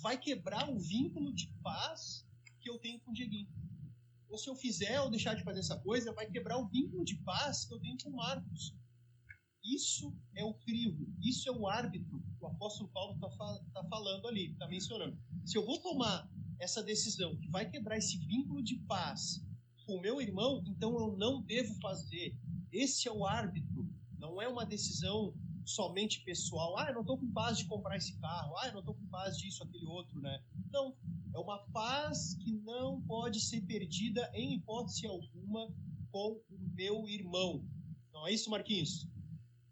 vai 0.02 0.18
quebrar 0.18 0.70
o 0.70 0.80
vínculo 0.80 1.34
de 1.34 1.48
paz 1.64 2.26
que 2.62 2.70
eu 2.70 2.78
tenho 2.78 3.00
com 3.00 3.12
o 3.12 3.14
Dieguinho. 3.14 3.50
Ou 4.30 4.38
se 4.38 4.50
eu 4.50 4.56
fizer 4.56 5.00
ou 5.02 5.10
deixar 5.10 5.36
de 5.36 5.44
fazer 5.44 5.60
essa 5.60 5.80
coisa, 5.80 6.14
vai 6.14 6.30
quebrar 6.30 6.58
o 6.58 6.68
vínculo 6.68 7.04
de 7.04 7.16
paz 7.18 7.66
que 7.66 7.74
eu 7.74 7.80
tenho 7.80 7.98
com 8.04 8.10
o 8.10 8.16
Marcos. 8.16 8.76
Isso 9.64 10.16
é 10.36 10.44
o 10.44 10.54
crivo, 10.54 11.08
isso 11.22 11.50
é 11.50 11.52
o 11.52 11.68
árbitro 11.68 12.20
que 12.38 12.44
o 12.44 12.48
apóstolo 12.48 12.90
Paulo 12.90 13.16
está 13.16 13.30
tá 13.74 13.84
falando 13.90 14.28
ali, 14.28 14.52
está 14.52 14.68
mencionando. 14.68 15.18
Se 15.44 15.58
eu 15.58 15.66
vou 15.66 15.82
tomar 15.82 16.30
essa 16.60 16.84
decisão 16.84 17.36
que 17.38 17.50
vai 17.50 17.70
quebrar 17.70 17.98
esse 17.98 18.18
vínculo 18.18 18.64
de 18.64 18.76
paz 18.82 19.45
com 19.86 19.98
o 19.98 20.02
meu 20.02 20.22
irmão, 20.22 20.64
então 20.68 21.00
eu 21.00 21.16
não 21.18 21.42
devo 21.42 21.74
fazer. 21.80 22.36
Esse 22.72 23.08
é 23.08 23.12
o 23.12 23.26
árbitro, 23.26 23.88
não 24.18 24.42
é 24.42 24.48
uma 24.48 24.66
decisão 24.66 25.34
somente 25.66 26.22
pessoal. 26.24 26.78
Ah, 26.78 26.88
eu 26.90 26.94
não 26.94 27.02
estou 27.02 27.18
com 27.18 27.32
paz 27.32 27.58
de 27.58 27.66
comprar 27.66 27.98
esse 27.98 28.18
carro. 28.20 28.56
Ah, 28.58 28.68
eu 28.68 28.74
não 28.74 28.80
estou 28.80 28.96
com 28.96 29.06
paz 29.08 29.38
disso, 29.38 29.64
aquele 29.64 29.86
outro, 29.86 30.20
né? 30.20 30.42
Não, 30.72 30.96
é 31.34 31.40
uma 31.40 31.60
paz 31.72 32.36
que 32.36 32.54
não 32.54 33.02
pode 33.02 33.40
ser 33.40 33.62
perdida 33.62 34.30
em 34.34 34.56
hipótese 34.56 35.08
alguma 35.08 35.68
com 36.12 36.42
o 36.50 36.60
meu 36.74 37.08
irmão. 37.10 37.66
Não 38.14 38.28
é 38.28 38.34
isso, 38.34 38.50
Marquinhos? 38.50 39.08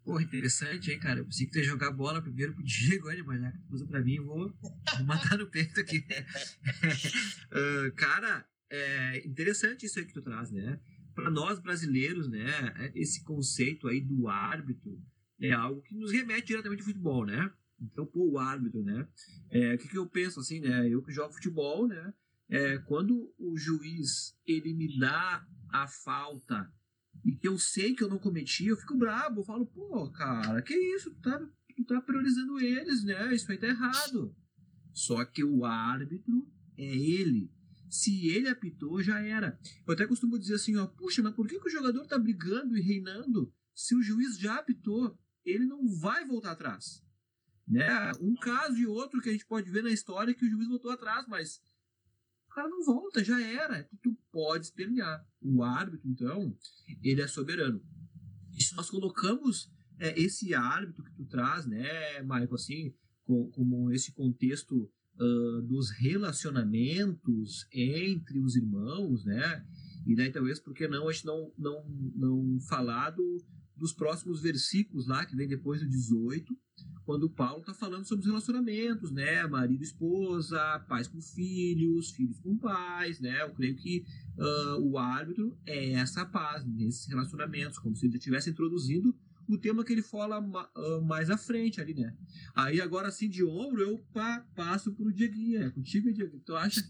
Pô, 0.04 0.20
interessante, 0.20 0.90
hein, 0.90 0.98
cara? 0.98 1.20
Eu 1.20 1.24
pensei 1.24 1.46
que 1.46 1.58
ia 1.58 1.64
jogar 1.64 1.90
bola 1.90 2.20
primeiro 2.20 2.52
pro 2.52 2.62
Diego, 2.64 3.08
olha, 3.08 3.24
mas 3.24 3.40
já 3.40 3.52
que 3.52 3.86
pra 3.86 4.02
mim, 4.02 4.16
eu 4.16 4.26
vou, 4.26 4.52
vou 4.60 5.06
matar 5.06 5.38
no 5.38 5.46
peito 5.46 5.80
aqui. 5.80 6.04
uh, 7.50 7.92
cara, 7.96 8.46
é 8.70 9.26
interessante 9.26 9.86
isso 9.86 9.98
aí 9.98 10.04
que 10.04 10.12
tu 10.12 10.22
traz, 10.22 10.50
né? 10.50 10.80
Para 11.14 11.30
nós 11.30 11.60
brasileiros, 11.60 12.28
né, 12.28 12.92
esse 12.94 13.22
conceito 13.22 13.86
aí 13.86 14.00
do 14.00 14.26
árbitro, 14.26 15.00
é 15.40 15.52
algo 15.52 15.80
que 15.82 15.94
nos 15.94 16.10
remete 16.10 16.48
diretamente 16.48 16.80
ao 16.80 16.86
futebol, 16.86 17.24
né? 17.24 17.52
Então, 17.80 18.06
pô, 18.06 18.30
o 18.30 18.38
árbitro, 18.38 18.82
né? 18.82 19.06
É, 19.50 19.74
o 19.74 19.78
que, 19.78 19.88
que 19.88 19.98
eu 19.98 20.08
penso 20.08 20.40
assim, 20.40 20.60
né? 20.60 20.88
Eu 20.88 21.02
que 21.02 21.12
jogo 21.12 21.32
futebol, 21.32 21.86
né? 21.86 22.14
É, 22.48 22.78
quando 22.78 23.32
o 23.38 23.56
juiz 23.56 24.36
ele 24.46 24.74
me 24.74 24.98
dá 24.98 25.46
a 25.70 25.86
falta 25.86 26.70
e 27.24 27.32
que 27.32 27.48
eu 27.48 27.58
sei 27.58 27.94
que 27.94 28.02
eu 28.02 28.08
não 28.08 28.18
cometi, 28.18 28.66
eu 28.66 28.76
fico 28.76 28.96
brabo, 28.96 29.40
eu 29.40 29.44
falo, 29.44 29.66
pô, 29.66 30.10
cara, 30.10 30.60
que 30.62 30.74
isso? 30.74 31.10
Tu 31.10 31.20
tá, 31.20 31.38
tu 31.76 31.84
tá 31.84 32.00
priorizando 32.00 32.60
eles, 32.60 33.04
né? 33.04 33.34
Isso 33.34 33.50
aí 33.50 33.58
tá 33.58 33.66
errado. 33.66 34.34
Só 34.92 35.24
que 35.24 35.42
o 35.42 35.64
árbitro 35.64 36.46
é 36.76 36.84
ele. 36.84 37.50
Se 37.94 38.26
ele 38.26 38.48
apitou, 38.48 39.00
já 39.00 39.20
era. 39.20 39.56
Eu 39.86 39.94
até 39.94 40.04
costumo 40.04 40.36
dizer 40.36 40.56
assim, 40.56 40.74
ó, 40.76 40.84
puxa, 40.84 41.22
mas 41.22 41.32
por 41.32 41.46
que, 41.46 41.60
que 41.60 41.68
o 41.68 41.70
jogador 41.70 42.04
tá 42.08 42.18
brigando 42.18 42.76
e 42.76 42.80
reinando 42.80 43.54
se 43.72 43.94
o 43.94 44.02
juiz 44.02 44.36
já 44.36 44.56
apitou? 44.56 45.16
Ele 45.44 45.64
não 45.64 45.86
vai 46.00 46.26
voltar 46.26 46.50
atrás. 46.50 47.04
Né? 47.68 47.88
Um 48.20 48.34
caso 48.34 48.76
e 48.76 48.84
outro 48.84 49.20
que 49.20 49.28
a 49.28 49.32
gente 49.32 49.46
pode 49.46 49.70
ver 49.70 49.84
na 49.84 49.92
história 49.92 50.32
é 50.32 50.34
que 50.34 50.44
o 50.44 50.50
juiz 50.50 50.66
voltou 50.66 50.90
atrás, 50.90 51.24
mas 51.28 51.62
o 52.48 52.50
cara 52.52 52.68
não 52.68 52.82
volta, 52.82 53.22
já 53.22 53.40
era. 53.40 53.88
Tu 54.02 54.12
pode 54.32 54.64
espernear. 54.64 55.24
O 55.40 55.62
árbitro, 55.62 56.10
então, 56.10 56.58
ele 57.00 57.22
é 57.22 57.28
soberano. 57.28 57.80
E 58.56 58.60
se 58.60 58.74
nós 58.74 58.90
colocamos 58.90 59.70
é, 60.00 60.20
esse 60.20 60.52
árbitro 60.52 61.04
que 61.04 61.12
tu 61.12 61.26
traz, 61.26 61.64
né, 61.64 62.20
Michael, 62.22 62.54
assim, 62.54 62.92
como, 63.22 63.52
como 63.52 63.92
esse 63.92 64.10
contexto 64.10 64.92
uh, 65.18 65.62
dos 65.62 65.90
relacionamentos 65.90 67.66
entre 67.72 68.38
os 68.40 68.56
irmãos, 68.56 69.24
né, 69.24 69.64
e 70.06 70.14
daí 70.14 70.30
talvez, 70.30 70.60
por 70.60 70.74
que 70.74 70.86
não, 70.86 71.08
a 71.08 71.12
gente 71.12 71.26
não, 71.26 71.52
não, 71.58 71.84
não 72.14 72.60
falar 72.68 73.10
do, 73.10 73.42
dos 73.76 73.92
próximos 73.92 74.42
versículos 74.42 75.06
lá, 75.06 75.24
que 75.24 75.34
vem 75.34 75.48
depois 75.48 75.80
do 75.80 75.88
18, 75.88 76.54
quando 77.04 77.28
Paulo 77.28 77.60
está 77.60 77.74
falando 77.74 78.06
sobre 78.06 78.22
os 78.22 78.26
relacionamentos, 78.26 79.10
né? 79.10 79.46
Marido 79.46 79.82
e 79.82 79.84
esposa, 79.84 80.58
pais 80.88 81.06
com 81.06 81.20
filhos, 81.20 82.10
filhos 82.12 82.40
com 82.40 82.56
pais, 82.56 83.20
né? 83.20 83.42
Eu 83.42 83.50
creio 83.50 83.76
que 83.76 84.04
uh, 84.38 84.80
o 84.80 84.96
árbitro 84.96 85.56
é 85.66 85.92
essa 85.92 86.24
paz 86.24 86.64
nesses 86.64 87.06
relacionamentos, 87.06 87.78
como 87.78 87.94
se 87.94 88.06
ele 88.06 88.16
estivesse 88.16 88.50
introduzindo 88.50 89.14
o 89.48 89.58
tema 89.58 89.84
que 89.84 89.92
ele 89.92 90.02
fala 90.02 90.40
uh, 90.40 91.02
mais 91.02 91.30
à 91.30 91.36
frente 91.36 91.80
ali, 91.80 91.94
né? 91.94 92.14
Aí 92.54 92.80
agora 92.80 93.08
assim 93.08 93.28
de 93.28 93.44
ombro 93.44 93.82
eu 93.82 93.98
pa 94.12 94.40
passo 94.54 94.92
pro 94.92 95.12
Dieguinho, 95.12 95.62
é 95.62 95.70
contigo, 95.70 96.12
Diego, 96.12 96.40
tu 96.40 96.56
acha? 96.56 96.80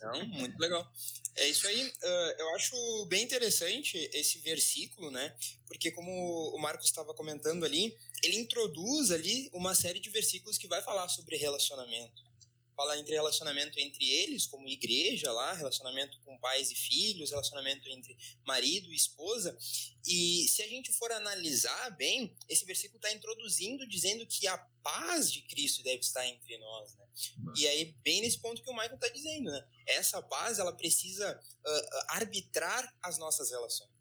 Não, 0.00 0.26
muito 0.26 0.58
legal. 0.58 0.90
É 1.36 1.48
isso 1.48 1.66
aí. 1.66 1.86
Uh, 1.86 2.34
eu 2.38 2.54
acho 2.56 3.06
bem 3.06 3.22
interessante 3.22 3.96
esse 4.12 4.38
versículo, 4.40 5.10
né? 5.10 5.34
Porque 5.66 5.90
como 5.92 6.10
o 6.10 6.58
Marcos 6.58 6.86
estava 6.86 7.14
comentando 7.14 7.64
ali, 7.64 7.96
ele 8.22 8.36
introduz 8.36 9.10
ali 9.10 9.48
uma 9.52 9.74
série 9.74 10.00
de 10.00 10.10
versículos 10.10 10.58
que 10.58 10.66
vai 10.66 10.82
falar 10.82 11.08
sobre 11.08 11.36
relacionamento 11.36 12.31
fala 12.82 12.98
entre 12.98 13.14
relacionamento 13.14 13.78
entre 13.78 14.04
eles, 14.10 14.46
como 14.46 14.68
igreja 14.68 15.30
lá, 15.32 15.52
relacionamento 15.52 16.18
com 16.24 16.36
pais 16.38 16.70
e 16.70 16.74
filhos, 16.74 17.30
relacionamento 17.30 17.88
entre 17.88 18.16
marido 18.44 18.92
e 18.92 18.96
esposa. 18.96 19.56
E 20.04 20.48
se 20.48 20.62
a 20.62 20.68
gente 20.68 20.92
for 20.92 21.12
analisar 21.12 21.90
bem, 21.96 22.36
esse 22.48 22.64
versículo 22.64 22.96
está 22.98 23.12
introduzindo, 23.12 23.86
dizendo 23.88 24.26
que 24.26 24.48
a 24.48 24.58
paz 24.82 25.30
de 25.30 25.42
Cristo 25.42 25.82
deve 25.84 26.00
estar 26.00 26.26
entre 26.26 26.58
nós, 26.58 26.94
né? 26.96 27.06
E 27.56 27.68
aí, 27.68 27.84
bem 28.02 28.20
nesse 28.20 28.40
ponto 28.40 28.62
que 28.62 28.70
o 28.70 28.74
Michael 28.74 28.94
está 28.94 29.08
dizendo, 29.08 29.50
né? 29.52 29.68
Essa 29.86 30.20
paz, 30.20 30.58
ela 30.58 30.72
precisa 30.72 31.38
uh, 31.38 32.04
arbitrar 32.08 32.92
as 33.00 33.16
nossas 33.16 33.50
relações. 33.50 33.92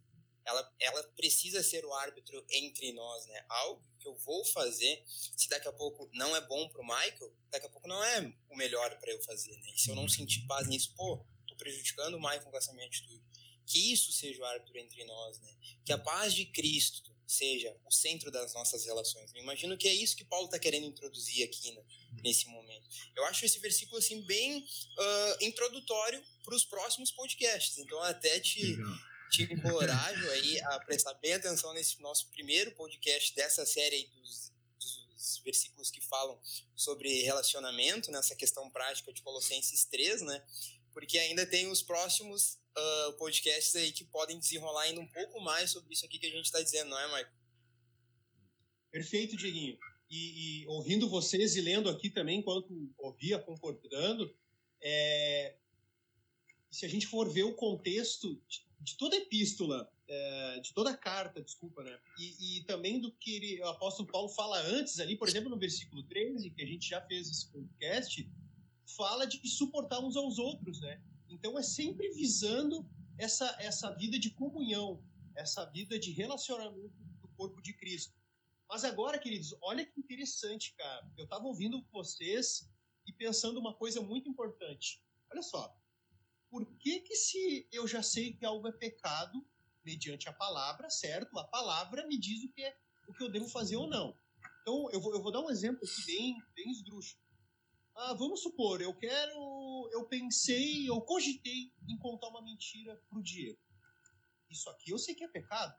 Ela, 0.43 0.73
ela 0.79 1.03
precisa 1.15 1.61
ser 1.61 1.85
o 1.85 1.93
árbitro 1.93 2.43
entre 2.49 2.91
nós, 2.93 3.27
né? 3.27 3.45
Algo 3.47 3.90
que 4.01 4.07
eu 4.07 4.15
vou 4.17 4.43
fazer, 4.45 5.03
se 5.07 5.47
daqui 5.47 5.67
a 5.67 5.71
pouco 5.71 6.09
não 6.13 6.35
é 6.35 6.41
bom 6.41 6.67
pro 6.69 6.83
Michael, 6.83 7.33
daqui 7.49 7.67
a 7.67 7.69
pouco 7.69 7.87
não 7.87 8.03
é 8.03 8.33
o 8.49 8.55
melhor 8.57 8.97
para 8.99 9.11
eu 9.11 9.21
fazer, 9.21 9.55
né? 9.57 9.71
E 9.75 9.79
se 9.79 9.89
eu 9.89 9.95
não 9.95 10.09
sentir 10.09 10.41
paz 10.47 10.67
nisso, 10.67 10.93
pô, 10.95 11.23
tô 11.47 11.55
prejudicando 11.55 12.15
o 12.15 12.19
Michael 12.19 12.49
com 12.49 12.57
essa 12.57 12.73
minha 12.73 12.87
atitude. 12.87 13.23
Que 13.65 13.93
isso 13.93 14.11
seja 14.11 14.41
o 14.41 14.45
árbitro 14.45 14.77
entre 14.77 15.03
nós, 15.05 15.39
né? 15.39 15.55
Que 15.85 15.93
a 15.93 15.97
paz 15.97 16.33
de 16.33 16.45
Cristo 16.45 17.11
seja 17.27 17.73
o 17.85 17.91
centro 17.91 18.29
das 18.29 18.53
nossas 18.53 18.83
relações. 18.83 19.33
Eu 19.33 19.41
imagino 19.41 19.77
que 19.77 19.87
é 19.87 19.93
isso 19.93 20.17
que 20.17 20.25
Paulo 20.25 20.45
está 20.45 20.59
querendo 20.59 20.85
introduzir 20.85 21.45
aqui 21.45 21.71
né, 21.71 21.81
nesse 22.21 22.47
momento. 22.47 22.89
Eu 23.15 23.23
acho 23.25 23.45
esse 23.45 23.57
versículo 23.59 23.99
assim 23.99 24.21
bem 24.23 24.59
uh, 24.59 25.45
introdutório 25.45 26.21
para 26.43 26.55
os 26.55 26.65
próximos 26.65 27.09
podcasts. 27.11 27.77
Então 27.77 28.01
até 28.01 28.39
te 28.41 28.61
Legal 28.61 29.10
te 29.31 29.43
encorajo 29.43 30.29
aí 30.31 30.59
a 30.59 30.79
prestar 30.81 31.13
bem 31.15 31.33
atenção 31.33 31.73
nesse 31.73 32.01
nosso 32.01 32.29
primeiro 32.31 32.69
podcast 32.73 33.33
dessa 33.33 33.65
série 33.65 34.05
dos, 34.13 34.51
dos, 34.77 35.41
versículos 35.45 35.89
que 35.89 36.01
falam 36.01 36.37
sobre 36.75 37.21
relacionamento, 37.21 38.11
nessa 38.11 38.35
questão 38.35 38.69
prática 38.69 39.13
de 39.13 39.21
Colossenses 39.21 39.85
3, 39.85 40.23
né? 40.23 40.45
Porque 40.93 41.17
ainda 41.17 41.45
tem 41.45 41.67
os 41.71 41.81
próximos 41.81 42.59
uh, 42.77 43.13
podcasts 43.13 43.73
aí 43.77 43.93
que 43.93 44.03
podem 44.03 44.37
desenrolar 44.37 44.81
ainda 44.81 44.99
um 44.99 45.07
pouco 45.07 45.39
mais 45.39 45.71
sobre 45.71 45.93
isso 45.93 46.05
aqui 46.05 46.19
que 46.19 46.27
a 46.27 46.31
gente 46.31 46.45
está 46.45 46.61
dizendo, 46.61 46.89
não 46.89 46.99
é, 46.99 47.07
Michael? 47.07 47.33
Perfeito, 48.91 49.37
Dieguinho. 49.37 49.79
E, 50.09 50.63
e, 50.63 50.67
ouvindo 50.67 51.07
vocês 51.07 51.55
e 51.55 51.61
lendo 51.61 51.89
aqui 51.89 52.09
também, 52.09 52.39
enquanto 52.39 52.93
ouvia, 52.97 53.39
concordando, 53.39 54.35
é, 54.81 55.55
se 56.69 56.85
a 56.85 56.89
gente 56.89 57.07
for 57.07 57.31
ver 57.31 57.43
o 57.43 57.55
contexto 57.55 58.37
de 58.81 58.97
toda 58.97 59.15
epístola, 59.15 59.89
é, 60.07 60.59
de 60.59 60.73
toda 60.73 60.97
carta, 60.97 61.41
desculpa, 61.41 61.83
né? 61.83 61.99
E, 62.17 62.57
e, 62.57 62.63
também 62.63 62.99
do 62.99 63.11
que 63.11 63.35
ele, 63.35 63.61
o 63.61 63.67
apóstolo 63.67 64.09
Paulo 64.11 64.29
fala 64.29 64.59
antes 64.61 64.99
ali, 64.99 65.15
por 65.15 65.27
exemplo, 65.27 65.49
no 65.49 65.57
versículo 65.57 66.03
13, 66.03 66.49
que 66.49 66.61
a 66.61 66.65
gente 66.65 66.89
já 66.89 67.01
fez 67.01 67.29
esse 67.29 67.47
podcast, 67.51 68.29
fala 68.97 69.25
de 69.25 69.47
suportar 69.47 69.99
uns 69.99 70.17
aos 70.17 70.39
outros, 70.39 70.81
né? 70.81 71.01
Então 71.29 71.57
é 71.57 71.63
sempre 71.63 72.09
visando 72.09 72.85
essa, 73.17 73.55
essa 73.59 73.91
vida 73.91 74.17
de 74.17 74.31
comunhão, 74.31 75.03
essa 75.35 75.63
vida 75.65 75.97
de 75.97 76.11
relacionamento 76.11 76.93
do 77.21 77.27
corpo 77.29 77.61
de 77.61 77.73
Cristo. 77.73 78.13
Mas 78.67 78.83
agora, 78.83 79.19
queridos, 79.19 79.55
olha 79.61 79.85
que 79.85 79.99
interessante, 79.99 80.73
cara. 80.75 81.09
Eu 81.17 81.25
estava 81.25 81.45
ouvindo 81.45 81.85
vocês 81.91 82.69
e 83.05 83.13
pensando 83.13 83.59
uma 83.59 83.73
coisa 83.73 84.01
muito 84.01 84.29
importante. 84.29 85.03
Olha 85.31 85.41
só, 85.41 85.75
por 86.51 86.65
que, 86.77 86.99
que 86.99 87.15
se 87.15 87.65
eu 87.71 87.87
já 87.87 88.03
sei 88.03 88.33
que 88.33 88.45
algo 88.45 88.67
é 88.67 88.73
pecado, 88.73 89.43
mediante 89.85 90.27
a 90.27 90.33
palavra, 90.33 90.89
certo? 90.89 91.39
A 91.39 91.45
palavra 91.45 92.05
me 92.05 92.19
diz 92.19 92.43
o 92.43 92.51
que 92.51 92.61
é 92.61 92.77
o 93.07 93.13
que 93.13 93.23
eu 93.23 93.31
devo 93.31 93.47
fazer 93.47 93.77
ou 93.77 93.87
não. 93.87 94.13
Então, 94.61 94.91
eu 94.91 95.01
vou, 95.01 95.13
eu 95.13 95.21
vou 95.23 95.31
dar 95.31 95.39
um 95.39 95.49
exemplo 95.49 95.81
aqui 95.83 96.05
bem, 96.05 96.37
bem 96.53 96.69
esdrúxulo. 96.69 97.21
Ah, 97.95 98.13
vamos 98.13 98.41
supor, 98.41 98.81
eu 98.81 98.93
quero, 98.93 99.89
eu 99.91 100.05
pensei, 100.07 100.89
eu 100.89 101.01
cogitei 101.01 101.71
em 101.87 101.97
contar 101.97 102.27
uma 102.27 102.41
mentira 102.41 103.01
pro 103.09 103.23
Diego. 103.23 103.59
Isso 104.49 104.69
aqui 104.69 104.91
eu 104.91 104.97
sei 104.97 105.15
que 105.15 105.23
é 105.23 105.27
pecado. 105.27 105.73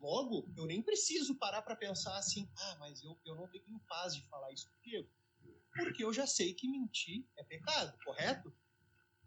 Logo, 0.00 0.52
eu 0.56 0.66
nem 0.66 0.82
preciso 0.82 1.36
parar 1.36 1.62
para 1.62 1.74
pensar 1.76 2.16
assim, 2.18 2.48
ah, 2.56 2.76
mas 2.80 3.02
eu, 3.02 3.18
eu 3.24 3.34
não 3.34 3.48
tenho 3.48 3.78
paz 3.88 4.14
de 4.14 4.22
falar 4.28 4.52
isso 4.52 4.68
pro 4.68 4.82
Diego. 4.82 5.08
Porque 5.74 6.04
eu 6.04 6.12
já 6.12 6.26
sei 6.26 6.54
que 6.54 6.68
mentir 6.68 7.24
é 7.36 7.44
pecado, 7.44 7.96
correto? 8.04 8.52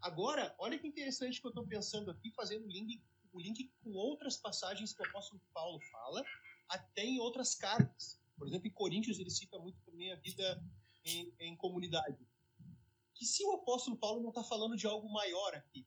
Agora, 0.02 0.56
olha 0.58 0.80
que 0.80 0.88
interessante 0.88 1.40
que 1.40 1.46
eu 1.46 1.52
estou 1.52 1.66
pensando 1.66 2.10
aqui, 2.10 2.32
fazendo 2.32 2.66
o 2.66 2.70
link, 2.70 3.02
o 3.32 3.40
link 3.40 3.72
com 3.84 3.92
outras 3.94 4.36
passagens 4.36 4.94
que 4.94 5.02
o 5.02 5.06
apóstolo 5.06 5.42
Paulo 5.54 5.80
fala, 5.92 6.24
até 6.68 7.04
em 7.04 7.20
outras 7.20 7.54
cartas. 7.54 8.20
Por 8.38 8.48
exemplo, 8.48 8.68
em 8.68 8.72
Coríntios 8.72 9.20
ele 9.20 9.30
cita 9.30 9.60
muito 9.60 9.80
também 9.82 10.12
a 10.12 10.16
vida 10.16 10.64
em, 11.06 11.34
em 11.40 11.56
comunidade. 11.56 12.18
Que 13.14 13.26
se 13.26 13.44
o 13.44 13.54
apóstolo 13.54 13.98
Paulo 13.98 14.22
não 14.22 14.30
está 14.30 14.44
falando 14.44 14.76
de 14.76 14.88
algo 14.88 15.08
maior 15.12 15.54
aqui, 15.54 15.86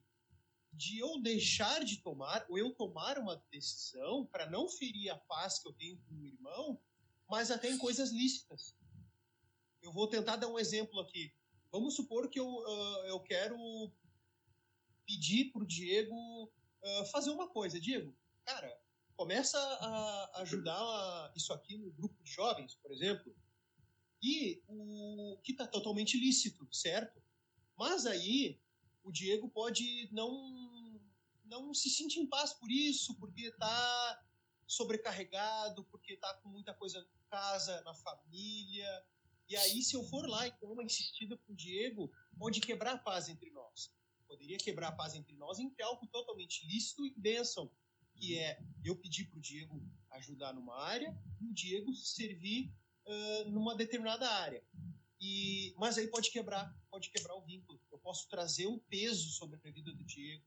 de 0.71 0.99
eu 0.99 1.21
deixar 1.21 1.83
de 1.83 1.97
tomar, 1.97 2.45
ou 2.49 2.57
eu 2.57 2.71
tomar 2.73 3.17
uma 3.17 3.41
decisão 3.51 4.25
para 4.27 4.49
não 4.49 4.69
ferir 4.69 5.09
a 5.09 5.17
paz 5.17 5.59
que 5.59 5.67
eu 5.67 5.73
tenho 5.73 5.97
com 6.07 6.15
o 6.15 6.25
irmão, 6.25 6.79
mas 7.29 7.51
até 7.51 7.69
em 7.69 7.77
coisas 7.77 8.11
lícitas. 8.11 8.75
Eu 9.81 9.91
vou 9.91 10.07
tentar 10.07 10.37
dar 10.37 10.47
um 10.47 10.59
exemplo 10.59 10.99
aqui. 10.99 11.33
Vamos 11.71 11.95
supor 11.95 12.29
que 12.29 12.39
eu, 12.39 12.47
uh, 12.47 13.05
eu 13.07 13.19
quero 13.19 13.57
pedir 15.05 15.51
pro 15.51 15.65
Diego 15.65 16.15
uh, 16.45 17.05
fazer 17.11 17.29
uma 17.31 17.47
coisa. 17.47 17.79
Diego, 17.79 18.15
cara, 18.43 18.77
começa 19.15 19.57
a 19.57 20.41
ajudar 20.41 21.31
isso 21.35 21.53
aqui 21.53 21.77
no 21.77 21.91
grupo 21.91 22.21
de 22.23 22.31
jovens, 22.31 22.75
por 22.75 22.91
exemplo, 22.91 23.35
e 24.21 24.61
o 24.67 25.39
que 25.43 25.51
está 25.51 25.67
totalmente 25.67 26.17
lícito, 26.17 26.67
certo? 26.71 27.21
Mas 27.77 28.05
aí 28.05 28.59
o 29.03 29.11
Diego 29.11 29.49
pode 29.49 30.09
não 30.11 30.99
não 31.45 31.73
se 31.75 31.91
sentir 31.91 32.19
em 32.19 32.27
paz 32.27 32.53
por 32.53 32.71
isso, 32.71 33.13
porque 33.19 33.49
está 33.49 34.23
sobrecarregado, 34.65 35.85
porque 35.85 36.13
está 36.13 36.33
com 36.35 36.49
muita 36.49 36.73
coisa 36.73 36.97
em 36.99 37.29
casa, 37.29 37.81
na 37.81 37.93
família. 37.93 39.05
E 39.47 39.55
aí, 39.55 39.83
se 39.83 39.95
eu 39.95 40.03
for 40.03 40.27
lá 40.27 40.47
e 40.47 40.51
com 40.53 40.65
uma 40.65 40.83
insistida 40.83 41.37
com 41.37 41.53
o 41.53 41.55
Diego, 41.55 42.11
pode 42.39 42.59
quebrar 42.59 42.93
a 42.93 42.97
paz 42.97 43.29
entre 43.29 43.51
nós 43.51 43.93
poderia 44.35 44.57
quebrar 44.57 44.89
a 44.89 44.91
paz 44.91 45.15
entre 45.15 45.35
nós 45.37 45.59
em 45.59 45.73
algo 45.81 46.05
totalmente 46.07 46.67
lícito 46.67 47.05
e 47.05 47.13
bênção. 47.17 47.71
que 48.17 48.37
é 48.37 48.61
eu 48.83 48.95
pedir 48.95 49.25
para 49.25 49.37
o 49.37 49.41
Diego 49.41 49.81
ajudar 50.11 50.53
numa 50.53 50.77
área 50.77 51.17
e 51.41 51.45
o 51.45 51.53
Diego 51.53 51.93
servir 51.93 52.73
uh, 53.05 53.49
numa 53.49 53.75
determinada 53.75 54.29
área. 54.29 54.63
E, 55.19 55.73
mas 55.77 55.97
aí 55.97 56.07
pode 56.07 56.31
quebrar, 56.31 56.73
pode 56.89 57.09
quebrar 57.09 57.35
o 57.35 57.41
vínculo. 57.41 57.81
Eu 57.91 57.97
posso 57.99 58.27
trazer 58.29 58.67
um 58.67 58.79
peso 58.79 59.31
sobre 59.31 59.57
a 59.57 59.71
vida 59.71 59.91
do 59.91 60.03
Diego. 60.03 60.45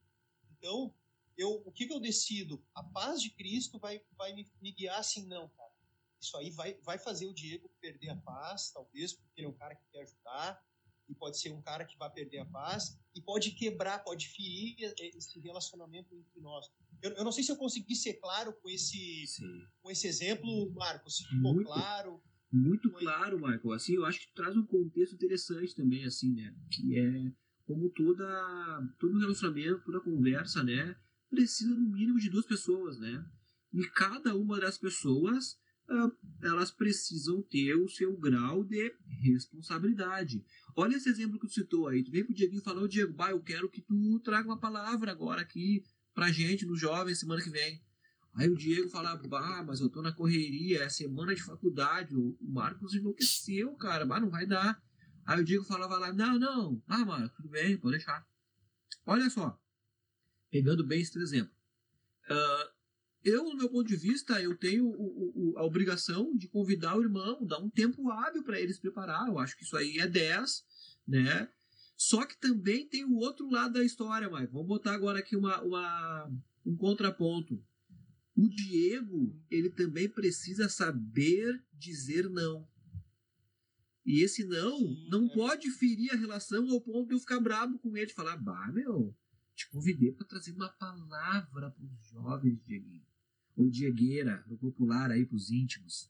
Então, 0.52 0.94
eu, 1.36 1.62
o 1.66 1.72
que, 1.72 1.86
que 1.86 1.92
eu 1.92 2.00
decido? 2.00 2.64
A 2.74 2.82
paz 2.82 3.20
de 3.20 3.30
Cristo 3.30 3.78
vai, 3.78 4.02
vai 4.16 4.32
me, 4.32 4.50
me 4.62 4.72
guiar 4.72 4.98
assim, 4.98 5.26
não, 5.26 5.48
cara. 5.50 5.72
Isso 6.20 6.36
aí 6.36 6.50
vai, 6.50 6.74
vai 6.82 6.98
fazer 6.98 7.26
o 7.26 7.34
Diego 7.34 7.70
perder 7.80 8.10
a 8.10 8.16
paz, 8.16 8.70
talvez, 8.70 9.12
porque 9.12 9.40
ele 9.40 9.46
é 9.46 9.50
um 9.50 9.54
cara 9.56 9.74
que 9.74 9.86
quer 9.92 10.02
ajudar, 10.02 10.64
e 11.08 11.14
pode 11.14 11.38
ser 11.38 11.50
um 11.50 11.62
cara 11.62 11.84
que 11.84 11.96
vai 11.96 12.10
perder 12.10 12.38
a 12.38 12.44
paz, 12.44 12.98
e 13.18 13.22
pode 13.22 13.50
quebrar, 13.50 13.98
pode 14.04 14.28
ferir 14.28 14.76
esse 15.16 15.40
relacionamento 15.40 16.14
entre 16.14 16.40
nós. 16.40 16.66
Eu, 17.02 17.10
eu 17.12 17.24
não 17.24 17.32
sei 17.32 17.42
se 17.42 17.50
eu 17.50 17.56
consegui 17.56 17.96
ser 17.96 18.14
claro 18.14 18.52
com 18.52 18.68
esse, 18.68 19.24
com 19.82 19.90
esse 19.90 20.06
exemplo, 20.06 20.72
Marcos, 20.72 21.16
se 21.16 21.24
ficou 21.24 21.54
Muito. 21.54 21.66
claro. 21.66 22.22
Muito 22.50 22.90
claro, 22.92 23.40
Michael. 23.40 23.72
Assim, 23.72 23.94
eu 23.94 24.06
acho 24.06 24.20
que 24.20 24.32
traz 24.34 24.56
um 24.56 24.64
contexto 24.64 25.14
interessante 25.14 25.74
também, 25.74 26.04
assim, 26.04 26.32
né? 26.32 26.54
Que 26.70 26.98
é 26.98 27.32
como 27.66 27.90
toda 27.90 28.24
todo 28.98 29.18
relacionamento, 29.18 29.84
toda 29.84 30.00
conversa, 30.00 30.62
né? 30.62 30.96
Precisa 31.28 31.74
no 31.74 31.90
mínimo 31.90 32.18
de 32.18 32.30
duas 32.30 32.46
pessoas, 32.46 32.98
né? 32.98 33.22
E 33.74 33.84
cada 33.90 34.34
uma 34.34 34.58
das 34.58 34.78
pessoas 34.78 35.58
elas 36.42 36.70
precisam 36.70 37.42
ter 37.42 37.74
o 37.74 37.88
seu 37.88 38.16
grau 38.16 38.62
de 38.62 38.94
responsabilidade. 39.22 40.44
Olha 40.76 40.96
esse 40.96 41.08
exemplo 41.08 41.38
que 41.38 41.46
tu 41.46 41.54
citou 41.54 41.88
aí. 41.88 42.04
Tu 42.04 42.10
vem 42.10 42.24
pro 42.24 42.34
Dieguinho 42.34 42.60
e 42.60 42.64
fala, 42.64 42.82
ô 42.82 42.88
Diego, 42.88 43.12
bah, 43.12 43.30
eu 43.30 43.40
quero 43.40 43.68
que 43.68 43.80
tu 43.80 44.20
traga 44.20 44.48
uma 44.48 44.58
palavra 44.58 45.10
agora 45.10 45.40
aqui 45.40 45.82
pra 46.14 46.30
gente, 46.30 46.66
nos 46.66 46.78
jovens, 46.78 47.18
semana 47.18 47.42
que 47.42 47.50
vem. 47.50 47.82
Aí 48.34 48.48
o 48.48 48.56
Diego 48.56 48.88
fala, 48.88 49.16
bah, 49.16 49.64
mas 49.66 49.80
eu 49.80 49.88
tô 49.88 50.02
na 50.02 50.12
correria, 50.12 50.84
é 50.84 50.88
semana 50.88 51.34
de 51.34 51.42
faculdade, 51.42 52.14
o 52.14 52.36
Marcos 52.40 52.94
enlouqueceu, 52.94 53.74
cara, 53.74 54.04
bah, 54.04 54.20
não 54.20 54.30
vai 54.30 54.46
dar. 54.46 54.80
Aí 55.26 55.40
o 55.40 55.44
Diego 55.44 55.64
falava 55.64 55.98
lá, 55.98 56.12
não, 56.12 56.38
não, 56.38 56.82
ah, 56.86 57.04
Marcos, 57.04 57.36
tudo 57.36 57.48
bem, 57.48 57.76
pode 57.76 57.96
deixar. 57.96 58.26
Olha 59.04 59.28
só, 59.28 59.60
pegando 60.50 60.86
bem 60.86 61.00
esse 61.00 61.18
exemplo. 61.18 61.52
Uh, 62.30 62.77
eu, 63.24 63.44
no 63.44 63.56
meu 63.56 63.68
ponto 63.68 63.86
de 63.86 63.96
vista, 63.96 64.40
eu 64.40 64.56
tenho 64.56 64.86
o, 64.86 65.52
o, 65.52 65.58
a 65.58 65.64
obrigação 65.64 66.36
de 66.36 66.48
convidar 66.48 66.96
o 66.96 67.02
irmão, 67.02 67.44
dar 67.44 67.58
um 67.58 67.68
tempo 67.68 68.10
hábil 68.10 68.42
para 68.42 68.60
ele 68.60 68.72
se 68.72 68.80
preparar. 68.80 69.28
Eu 69.28 69.38
acho 69.38 69.56
que 69.56 69.64
isso 69.64 69.76
aí 69.76 69.98
é 69.98 70.06
10, 70.06 70.64
né? 71.06 71.48
Só 71.96 72.24
que 72.24 72.38
também 72.38 72.86
tem 72.86 73.04
o 73.04 73.16
outro 73.16 73.50
lado 73.50 73.74
da 73.74 73.84
história, 73.84 74.30
Mike. 74.30 74.52
Vamos 74.52 74.68
botar 74.68 74.92
agora 74.92 75.18
aqui 75.18 75.36
uma, 75.36 75.60
uma, 75.62 76.30
um 76.64 76.76
contraponto. 76.76 77.60
O 78.36 78.48
Diego, 78.48 79.36
ele 79.50 79.68
também 79.68 80.08
precisa 80.08 80.68
saber 80.68 81.60
dizer 81.72 82.30
não. 82.30 82.68
E 84.06 84.22
esse 84.22 84.44
não 84.44 84.78
Sim, 84.78 85.08
não 85.10 85.26
é. 85.26 85.34
pode 85.34 85.70
ferir 85.72 86.12
a 86.12 86.16
relação 86.16 86.70
ao 86.70 86.80
ponto 86.80 87.08
de 87.08 87.14
eu 87.14 87.18
ficar 87.18 87.40
bravo 87.40 87.78
com 87.80 87.96
ele, 87.96 88.12
falar, 88.12 88.36
bah, 88.36 88.70
meu, 88.72 89.14
te 89.58 89.68
convidei 89.70 90.12
para 90.12 90.26
trazer 90.26 90.52
uma 90.52 90.68
palavra 90.68 91.70
para 91.70 91.84
os 91.84 92.08
jovens, 92.08 92.62
Dieguinho. 92.64 93.02
Ou 93.56 93.68
Diegueira, 93.68 94.44
no 94.46 94.56
popular 94.56 95.10
aí 95.10 95.26
para 95.26 95.36
os 95.36 95.50
íntimos. 95.50 96.08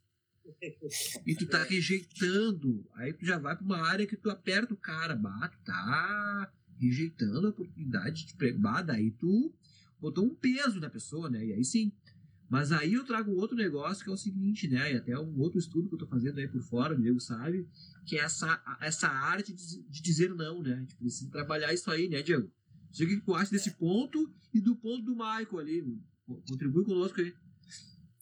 E 1.27 1.35
tu 1.35 1.47
tá 1.47 1.63
rejeitando. 1.63 2.87
Aí 2.95 3.13
tu 3.15 3.25
já 3.25 3.39
vai 3.39 3.57
para 3.57 3.65
uma 3.65 3.81
área 3.81 4.07
que 4.07 4.17
tu 4.17 4.31
aperta 4.31 4.75
o 4.75 4.77
cara, 4.77 5.17
bah, 5.17 5.49
tu 5.49 5.59
tá 5.65 6.53
rejeitando 6.79 7.47
a 7.47 7.51
oportunidade 7.51 8.27
de 8.27 8.35
pregar, 8.35 8.85
daí 8.85 9.11
tu 9.13 9.53
botou 9.99 10.27
um 10.27 10.35
peso 10.35 10.79
na 10.79 10.91
pessoa, 10.91 11.29
né? 11.29 11.45
E 11.45 11.53
aí 11.55 11.65
sim, 11.65 11.91
mas 12.49 12.71
aí 12.71 12.95
eu 12.95 13.05
trago 13.05 13.33
outro 13.33 13.57
negócio 13.57 14.05
que 14.05 14.11
é 14.11 14.13
o 14.13 14.17
seguinte, 14.17 14.69
né? 14.69 14.93
E 14.93 14.97
até 14.97 15.19
um 15.19 15.39
outro 15.39 15.59
estudo 15.59 15.89
que 15.89 15.95
eu 15.95 15.97
estou 15.97 16.09
fazendo 16.09 16.39
aí 16.39 16.47
por 16.47 16.63
fora, 16.63 16.95
o 16.95 17.01
Diego 17.01 17.21
sabe, 17.21 17.67
que 18.07 18.17
é 18.17 18.21
essa, 18.21 18.63
essa 18.81 19.09
arte 19.09 19.53
de, 19.53 19.83
de 19.83 20.03
dizer 20.03 20.35
não, 20.35 20.63
né? 20.63 20.75
A 20.75 20.81
gente 20.81 20.97
precisa 20.97 21.31
trabalhar 21.31 21.73
isso 21.73 21.91
aí, 21.91 22.09
né, 22.09 22.23
Diego? 22.23 22.51
O 22.93 22.97
que 22.97 23.21
tu 23.21 23.35
acha 23.35 23.51
desse 23.51 23.73
ponto 23.73 24.33
e 24.53 24.61
do 24.61 24.77
ponto 24.77 25.05
do 25.05 25.13
Michael 25.13 25.59
ali. 25.59 25.83
Contribui 26.47 26.85
conosco 26.85 27.21
aí. 27.21 27.33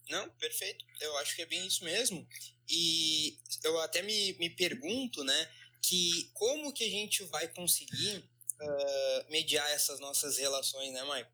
Não, 0.09 0.29
perfeito. 0.31 0.85
Eu 1.01 1.17
acho 1.17 1.35
que 1.35 1.41
é 1.41 1.45
bem 1.45 1.65
isso 1.67 1.83
mesmo. 1.83 2.25
E 2.69 3.37
eu 3.63 3.79
até 3.81 4.01
me, 4.01 4.33
me 4.33 4.49
pergunto, 4.49 5.23
né, 5.23 5.51
que 5.81 6.29
como 6.33 6.73
que 6.73 6.83
a 6.83 6.89
gente 6.89 7.23
vai 7.25 7.47
conseguir 7.47 8.17
uh, 8.59 9.31
mediar 9.31 9.69
essas 9.71 9.99
nossas 9.99 10.37
relações, 10.37 10.93
né, 10.93 11.01
Michael? 11.01 11.27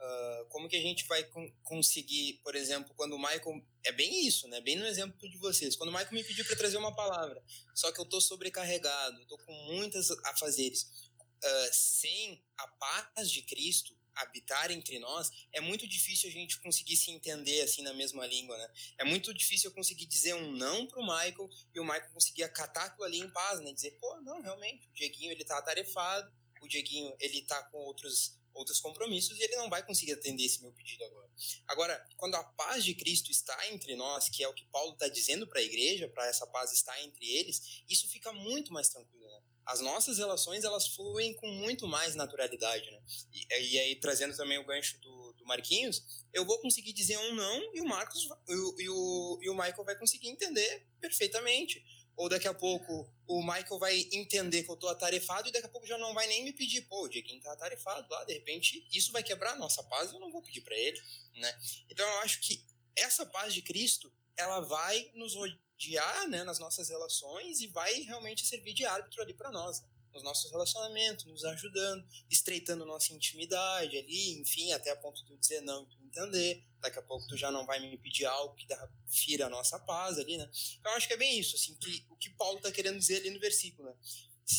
Uh, 0.00 0.48
como 0.48 0.68
que 0.68 0.76
a 0.76 0.80
gente 0.80 1.06
vai 1.06 1.28
conseguir, 1.62 2.40
por 2.42 2.54
exemplo, 2.54 2.94
quando 2.96 3.14
o 3.14 3.18
Michael. 3.18 3.64
É 3.82 3.92
bem 3.92 4.26
isso, 4.26 4.46
né? 4.48 4.60
Bem 4.60 4.76
no 4.76 4.86
exemplo 4.86 5.28
de 5.28 5.38
vocês. 5.38 5.74
Quando 5.74 5.88
o 5.90 5.92
Michael 5.92 6.12
me 6.12 6.24
pediu 6.24 6.44
para 6.44 6.56
trazer 6.56 6.76
uma 6.76 6.94
palavra, 6.94 7.42
só 7.74 7.90
que 7.90 8.00
eu 8.00 8.04
tô 8.04 8.20
sobrecarregado, 8.20 9.24
tô 9.26 9.38
com 9.38 9.52
muitas 9.72 10.10
afazeres. 10.24 11.09
Uh, 11.42 11.72
sem 11.72 12.44
a 12.58 12.68
paz 12.68 13.30
de 13.30 13.42
Cristo 13.42 13.96
habitar 14.14 14.70
entre 14.70 14.98
nós, 14.98 15.30
é 15.52 15.60
muito 15.60 15.86
difícil 15.86 16.28
a 16.28 16.32
gente 16.32 16.60
conseguir 16.60 16.96
se 16.96 17.10
entender 17.10 17.62
assim 17.62 17.82
na 17.82 17.94
mesma 17.94 18.26
língua, 18.26 18.56
né? 18.58 18.70
É 18.98 19.04
muito 19.04 19.32
difícil 19.32 19.70
eu 19.70 19.74
conseguir 19.74 20.06
dizer 20.06 20.34
um 20.34 20.52
não 20.52 20.86
pro 20.86 21.00
Michael 21.02 21.48
e 21.74 21.80
o 21.80 21.84
Michael 21.84 22.10
conseguir 22.12 22.42
acatar 22.42 22.86
aquilo 22.86 23.04
ali 23.04 23.18
em 23.18 23.30
paz, 23.30 23.60
né? 23.60 23.72
Dizer, 23.72 23.92
pô, 23.92 24.20
não, 24.20 24.42
realmente, 24.42 24.86
o 24.88 24.92
Dieguinho 24.92 25.32
ele 25.32 25.44
tá 25.44 25.58
atarefado, 25.58 26.30
o 26.60 26.68
Dieguinho 26.68 27.14
ele 27.18 27.42
tá 27.42 27.62
com 27.64 27.78
outros 27.78 28.38
outros 28.52 28.80
compromissos 28.80 29.38
e 29.38 29.42
ele 29.42 29.56
não 29.56 29.70
vai 29.70 29.84
conseguir 29.84 30.12
atender 30.12 30.44
esse 30.44 30.60
meu 30.60 30.72
pedido 30.72 31.04
agora. 31.04 31.30
Agora, 31.68 32.08
quando 32.16 32.34
a 32.34 32.42
paz 32.42 32.84
de 32.84 32.94
Cristo 32.94 33.30
está 33.30 33.68
entre 33.68 33.94
nós, 33.94 34.28
que 34.28 34.42
é 34.42 34.48
o 34.48 34.52
que 34.52 34.64
Paulo 34.66 34.92
está 34.92 35.08
dizendo 35.08 35.46
para 35.46 35.60
a 35.60 35.62
igreja, 35.62 36.08
para 36.08 36.26
essa 36.26 36.46
paz 36.46 36.72
estar 36.72 37.00
entre 37.02 37.26
eles, 37.26 37.82
isso 37.88 38.08
fica 38.08 38.32
muito 38.32 38.72
mais 38.72 38.88
tranquilo. 38.88 39.26
Né? 39.26 39.40
As 39.70 39.80
nossas 39.80 40.18
relações 40.18 40.64
elas 40.64 40.88
fluem 40.88 41.32
com 41.34 41.46
muito 41.46 41.86
mais 41.86 42.16
naturalidade, 42.16 42.90
né? 42.90 43.00
E, 43.32 43.72
e 43.72 43.78
aí 43.78 43.96
trazendo 43.96 44.36
também 44.36 44.58
o 44.58 44.66
gancho 44.66 45.00
do, 45.00 45.32
do, 45.34 45.44
Marquinhos, 45.44 46.04
eu 46.32 46.44
vou 46.44 46.58
conseguir 46.58 46.92
dizer 46.92 47.16
um 47.18 47.34
não 47.34 47.74
e 47.74 47.80
o 47.80 47.84
Marcos 47.84 48.28
e 48.48 48.82
e 48.82 48.88
o, 48.88 49.38
e 49.42 49.48
o 49.48 49.54
Michael 49.54 49.84
vai 49.84 49.96
conseguir 49.96 50.28
entender 50.28 50.86
perfeitamente 51.00 51.84
ou 52.16 52.28
daqui 52.28 52.48
a 52.48 52.52
pouco 52.52 53.08
o 53.26 53.40
Michael 53.42 53.78
vai 53.78 54.08
entender 54.12 54.64
que 54.64 54.70
eu 54.70 54.76
tô 54.76 54.88
atarefado 54.88 55.48
e 55.48 55.52
daqui 55.52 55.66
a 55.66 55.70
pouco 55.70 55.86
já 55.86 55.96
não 55.96 56.12
vai 56.12 56.26
nem 56.26 56.44
me 56.44 56.52
pedir, 56.52 56.82
pô, 56.82 57.04
o 57.04 57.08
Dieguinho 57.08 57.40
tá 57.40 57.52
atarefado 57.52 58.06
lá, 58.10 58.24
de 58.24 58.34
repente 58.34 58.86
isso 58.92 59.12
vai 59.12 59.22
quebrar 59.22 59.52
a 59.52 59.56
nossa 59.56 59.82
paz 59.84 60.12
eu 60.12 60.18
não 60.18 60.32
vou 60.32 60.42
pedir 60.42 60.62
para 60.62 60.76
ele, 60.76 61.00
né? 61.36 61.58
Então 61.88 62.06
eu 62.06 62.18
acho 62.20 62.40
que 62.40 62.62
essa 62.96 63.24
paz 63.24 63.54
de 63.54 63.62
Cristo, 63.62 64.12
ela 64.40 64.60
vai 64.60 65.10
nos 65.14 65.34
rodear, 65.34 66.28
né, 66.28 66.42
nas 66.44 66.58
nossas 66.58 66.88
relações 66.88 67.60
e 67.60 67.68
vai 67.68 67.92
realmente 68.02 68.44
servir 68.46 68.74
de 68.74 68.84
árbitro 68.84 69.22
ali 69.22 69.34
para 69.34 69.50
nós, 69.50 69.80
né? 69.80 69.88
nos 70.12 70.22
nossos 70.22 70.50
relacionamentos, 70.50 71.24
nos 71.24 71.44
ajudando, 71.44 72.04
estreitando 72.28 72.84
nossa 72.84 73.12
intimidade 73.12 73.96
ali, 73.96 74.40
enfim, 74.40 74.72
até 74.72 74.90
a 74.90 74.96
ponto 74.96 75.24
de 75.24 75.36
dizer 75.36 75.60
não 75.60 75.84
e 75.84 75.86
tu 75.86 76.02
entender. 76.02 76.64
Daqui 76.80 76.98
a 76.98 77.02
pouco 77.02 77.26
tu 77.28 77.36
já 77.36 77.50
não 77.50 77.64
vai 77.64 77.78
me 77.78 77.96
pedir 77.98 78.24
algo 78.24 78.54
que 78.54 78.66
fira 79.06 79.46
a 79.46 79.50
nossa 79.50 79.78
paz 79.78 80.18
ali, 80.18 80.36
né? 80.36 80.50
Então, 80.78 80.92
acho 80.94 81.06
que 81.06 81.14
é 81.14 81.16
bem 81.16 81.38
isso, 81.38 81.54
assim, 81.54 81.74
que 81.76 82.06
o 82.08 82.16
que 82.16 82.30
Paulo 82.30 82.58
está 82.58 82.72
querendo 82.72 82.98
dizer 82.98 83.18
ali 83.18 83.30
no 83.30 83.38
versículo, 83.38 83.88
né? 83.88 83.96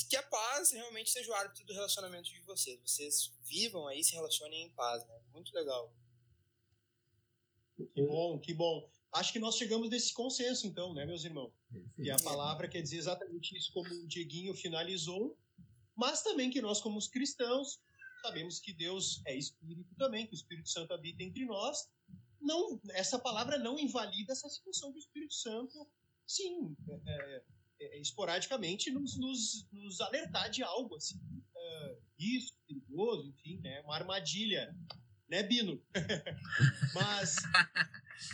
Que 0.10 0.16
a 0.16 0.24
paz 0.24 0.72
realmente 0.72 1.12
seja 1.12 1.30
o 1.30 1.34
árbitro 1.34 1.66
do 1.66 1.74
relacionamento 1.74 2.30
de 2.30 2.40
vocês. 2.44 2.80
Vocês 2.80 3.34
vivam 3.42 3.88
aí, 3.88 4.04
se 4.04 4.14
relacionem 4.14 4.64
em 4.64 4.70
paz, 4.70 5.06
né? 5.06 5.20
Muito 5.34 5.54
legal. 5.54 5.94
Que 7.94 8.02
bom, 8.04 8.40
que 8.40 8.54
bom. 8.54 8.90
Acho 9.14 9.34
que 9.34 9.40
nós 9.40 9.56
chegamos 9.56 9.90
nesse 9.90 10.14
consenso, 10.14 10.66
então, 10.66 10.94
né, 10.94 11.06
meus 11.06 11.26
irmãos? 11.26 11.52
Que 11.96 12.10
a 12.10 12.18
palavra 12.18 12.68
quer 12.68 12.82
dizer 12.82 12.98
exatamente 12.98 13.56
isso, 13.58 13.72
como 13.74 13.90
o 13.90 14.08
Dieguinho 14.08 14.54
finalizou, 14.54 15.38
mas 15.96 16.24
também 16.24 16.50
que 16.50 16.62
nós, 16.62 16.80
como 16.80 16.98
cristãos, 17.10 17.82
sabemos 18.22 18.60
que 18.60 18.72
Deus 18.72 19.22
é 19.26 19.36
Espírito 19.36 19.94
também, 19.96 20.26
que 20.26 20.34
o 20.34 20.36
Espírito 20.36 20.70
Santo 20.70 20.94
habita 20.94 21.24
entre 21.24 21.46
nós. 21.46 21.90
Não, 22.40 22.80
essa 22.92 23.20
palavra 23.20 23.58
não 23.58 23.78
invalida 23.78 24.32
essa 24.32 24.50
situação 24.50 24.92
do 24.92 24.98
Espírito 24.98 25.34
Santo, 25.34 25.88
sim, 26.26 26.76
é, 26.88 27.02
é, 27.06 27.44
é, 27.82 28.00
esporadicamente 28.00 28.90
nos, 28.92 29.18
nos, 29.18 29.68
nos, 29.72 30.00
alertar 30.02 30.50
de 30.50 30.64
algo, 30.64 30.96
assim, 30.96 31.20
é, 31.56 31.98
risco, 32.18 32.58
perigoso, 32.66 33.28
enfim, 33.28 33.60
né, 33.60 33.82
uma 33.82 33.96
armadilha, 33.96 34.74
né, 35.30 35.44
Bino? 35.44 35.84
mas 36.96 37.36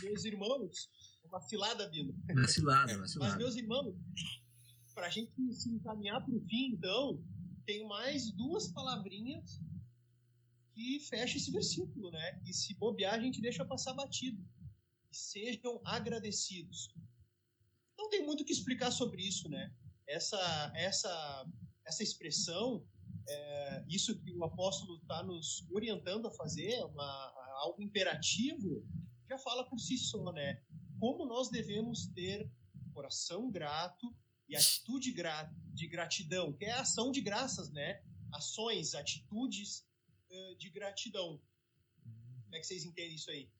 meus 0.02 0.24
irmãos, 0.24 0.90
vacilada, 1.30 1.88
Bino. 1.88 2.14
Vacilada, 2.34 2.98
vacilada. 2.98 3.32
Mas, 3.32 3.38
meus 3.38 3.56
irmãos, 3.56 3.94
para 4.94 5.06
a 5.06 5.10
gente 5.10 5.32
se 5.54 5.70
encaminhar 5.70 6.24
para 6.24 6.34
o 6.34 6.40
fim, 6.40 6.72
então, 6.72 7.22
tem 7.66 7.86
mais 7.86 8.30
duas 8.32 8.68
palavrinhas 8.72 9.60
que 10.74 11.00
fecha 11.00 11.36
esse 11.36 11.50
versículo, 11.50 12.10
né? 12.10 12.40
E 12.46 12.52
se 12.52 12.74
bobear, 12.74 13.14
a 13.14 13.20
gente 13.20 13.40
deixa 13.40 13.64
passar 13.64 13.94
batido. 13.94 14.42
Sejam 15.10 15.80
agradecidos. 15.84 16.94
Não 17.98 18.08
tem 18.08 18.24
muito 18.24 18.42
o 18.42 18.44
que 18.44 18.52
explicar 18.52 18.90
sobre 18.90 19.22
isso, 19.22 19.48
né? 19.48 19.74
Essa, 20.06 20.72
essa, 20.74 21.46
essa 21.84 22.02
expressão, 22.02 22.86
é, 23.28 23.84
isso 23.88 24.18
que 24.20 24.32
o 24.32 24.44
apóstolo 24.44 24.98
está 24.98 25.22
nos 25.22 25.66
orientando 25.70 26.28
a 26.28 26.30
fazer, 26.30 26.82
uma, 26.84 27.32
algo 27.58 27.82
imperativo, 27.82 28.86
já 29.28 29.38
fala 29.38 29.68
por 29.68 29.78
si 29.78 29.98
só, 29.98 30.32
né? 30.32 30.62
Como 30.98 31.26
nós 31.26 31.50
devemos 31.50 32.06
ter 32.08 32.50
coração 32.92 33.50
grato 33.50 34.16
e 34.48 34.56
atitude 34.56 35.14
de 35.74 35.86
gratidão, 35.86 36.52
que 36.52 36.64
é 36.64 36.72
a 36.72 36.80
ação 36.80 37.12
de 37.12 37.20
graças, 37.20 37.70
né? 37.70 38.02
Ações, 38.32 38.94
atitudes 38.94 39.86
uh, 40.30 40.56
de 40.56 40.70
gratidão. 40.70 41.40
Como 42.44 42.56
é 42.56 42.60
que 42.60 42.66
vocês 42.66 42.84
entendem 42.84 43.14
isso 43.14 43.30
aí? 43.30 43.50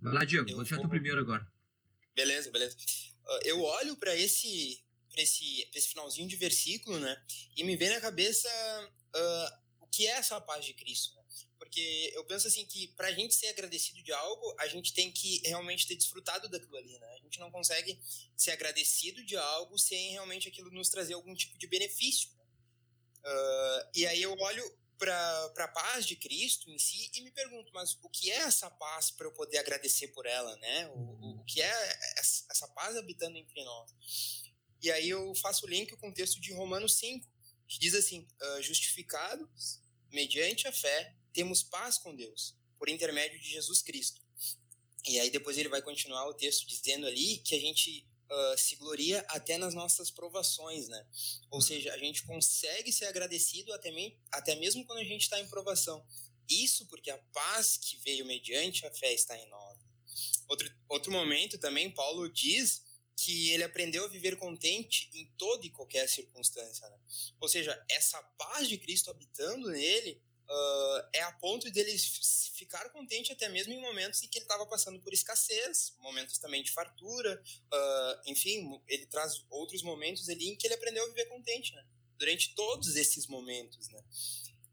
Vai 0.00 0.12
lá, 0.12 0.24
Diego, 0.24 0.50
eu 0.50 0.56
vou 0.56 0.64
deixar 0.64 0.80
tu 0.80 0.88
primeiro 0.88 1.20
agora. 1.20 1.50
Beleza, 2.14 2.50
beleza. 2.50 2.76
Uh, 3.24 3.40
eu 3.44 3.62
olho 3.62 3.96
para 3.96 4.14
esse, 4.16 4.84
esse, 5.16 5.68
esse 5.72 5.88
finalzinho 5.88 6.28
de 6.28 6.36
versículo, 6.36 6.98
né? 6.98 7.24
E 7.56 7.62
me 7.64 7.76
vem 7.76 7.90
na 7.90 8.00
cabeça 8.00 8.48
uh, 9.16 9.84
o 9.84 9.86
que 9.86 10.06
é 10.06 10.10
essa 10.10 10.40
paz 10.40 10.64
de 10.64 10.74
Cristo, 10.74 11.14
né? 11.16 11.23
Porque 11.74 12.12
eu 12.14 12.24
penso 12.24 12.46
assim 12.46 12.64
que 12.64 12.86
para 12.86 13.08
a 13.08 13.12
gente 13.12 13.34
ser 13.34 13.48
agradecido 13.48 14.00
de 14.00 14.12
algo, 14.12 14.54
a 14.60 14.68
gente 14.68 14.94
tem 14.94 15.10
que 15.10 15.42
realmente 15.44 15.88
ter 15.88 15.96
desfrutado 15.96 16.48
daquilo 16.48 16.76
ali, 16.76 16.96
né? 17.00 17.14
A 17.14 17.18
gente 17.18 17.40
não 17.40 17.50
consegue 17.50 18.00
ser 18.36 18.52
agradecido 18.52 19.24
de 19.24 19.36
algo 19.36 19.76
sem 19.76 20.12
realmente 20.12 20.46
aquilo 20.46 20.70
nos 20.70 20.88
trazer 20.88 21.14
algum 21.14 21.34
tipo 21.34 21.58
de 21.58 21.66
benefício. 21.66 22.30
Né? 22.30 22.44
Uh, 23.24 23.90
e 23.92 24.06
aí 24.06 24.22
eu 24.22 24.32
olho 24.38 24.78
para 24.96 25.52
a 25.58 25.68
paz 25.68 26.06
de 26.06 26.14
Cristo 26.14 26.70
em 26.70 26.78
si 26.78 27.10
e 27.12 27.22
me 27.22 27.32
pergunto, 27.32 27.72
mas 27.74 27.98
o 28.02 28.08
que 28.08 28.30
é 28.30 28.36
essa 28.36 28.70
paz 28.70 29.10
para 29.10 29.26
eu 29.26 29.32
poder 29.32 29.58
agradecer 29.58 30.08
por 30.08 30.26
ela, 30.26 30.56
né? 30.58 30.88
O, 30.94 31.40
o, 31.40 31.44
que 31.44 31.60
é 31.60 31.98
essa 32.18 32.68
paz 32.68 32.96
habitando 32.96 33.36
entre 33.36 33.64
nós? 33.64 33.90
E 34.80 34.92
aí 34.92 35.08
eu 35.08 35.34
faço 35.34 35.66
o 35.66 35.68
link 35.68 35.96
com 35.96 36.10
o 36.10 36.14
texto 36.14 36.40
de 36.40 36.52
Romanos 36.52 36.94
5, 36.98 37.28
que 37.66 37.80
diz 37.80 37.94
assim: 37.94 38.28
uh, 38.40 38.62
justificados 38.62 39.80
mediante 40.12 40.68
a 40.68 40.72
fé, 40.72 41.16
temos 41.34 41.62
paz 41.62 41.98
com 41.98 42.14
Deus, 42.14 42.56
por 42.78 42.88
intermédio 42.88 43.38
de 43.38 43.50
Jesus 43.50 43.82
Cristo. 43.82 44.22
E 45.06 45.18
aí 45.18 45.30
depois 45.30 45.58
ele 45.58 45.68
vai 45.68 45.82
continuar 45.82 46.26
o 46.26 46.34
texto 46.34 46.66
dizendo 46.66 47.06
ali 47.06 47.38
que 47.38 47.54
a 47.54 47.60
gente 47.60 48.06
uh, 48.30 48.58
se 48.58 48.76
gloria 48.76 49.20
até 49.28 49.58
nas 49.58 49.74
nossas 49.74 50.10
provações, 50.10 50.88
né? 50.88 51.06
Ou 51.50 51.60
seja, 51.60 51.92
a 51.92 51.98
gente 51.98 52.24
consegue 52.24 52.90
ser 52.90 53.06
agradecido 53.06 53.72
até, 53.74 53.90
me, 53.90 54.18
até 54.32 54.54
mesmo 54.54 54.86
quando 54.86 55.00
a 55.00 55.04
gente 55.04 55.22
está 55.22 55.38
em 55.38 55.48
provação. 55.48 56.06
Isso 56.48 56.86
porque 56.86 57.10
a 57.10 57.18
paz 57.18 57.76
que 57.76 57.98
veio 57.98 58.24
mediante 58.24 58.86
a 58.86 58.90
fé 58.92 59.12
está 59.12 59.36
em 59.36 59.48
nós. 59.48 59.78
Outro, 60.48 60.74
outro 60.88 61.12
momento 61.12 61.58
também, 61.58 61.90
Paulo 61.90 62.28
diz 62.30 62.82
que 63.16 63.50
ele 63.50 63.64
aprendeu 63.64 64.04
a 64.04 64.08
viver 64.08 64.36
contente 64.36 65.08
em 65.14 65.26
toda 65.38 65.64
e 65.66 65.70
qualquer 65.70 66.08
circunstância. 66.08 66.88
Né? 66.88 66.98
Ou 67.40 67.48
seja, 67.48 67.84
essa 67.88 68.22
paz 68.38 68.68
de 68.68 68.78
Cristo 68.78 69.10
habitando 69.10 69.70
nele 69.70 70.20
uh, 70.48 71.08
é 71.12 71.22
a 71.22 71.32
ponto 71.32 71.70
dele 71.70 71.96
ficar 72.54 72.88
contente 72.90 73.32
até 73.32 73.48
mesmo 73.48 73.72
em 73.72 73.80
momentos 73.80 74.22
em 74.22 74.28
que 74.28 74.38
ele 74.38 74.44
estava 74.44 74.66
passando 74.66 75.00
por 75.00 75.12
escassez, 75.12 75.94
momentos 75.98 76.38
também 76.38 76.62
de 76.62 76.72
fartura, 76.72 77.42
uh, 77.72 78.30
enfim, 78.30 78.80
ele 78.88 79.06
traz 79.06 79.44
outros 79.50 79.82
momentos 79.82 80.28
ali 80.28 80.48
em 80.48 80.56
que 80.56 80.66
ele 80.66 80.74
aprendeu 80.74 81.04
a 81.04 81.08
viver 81.08 81.26
contente, 81.26 81.74
né? 81.74 81.84
Durante 82.16 82.54
todos 82.54 82.96
esses 82.96 83.26
momentos, 83.26 83.88
né? 83.88 84.02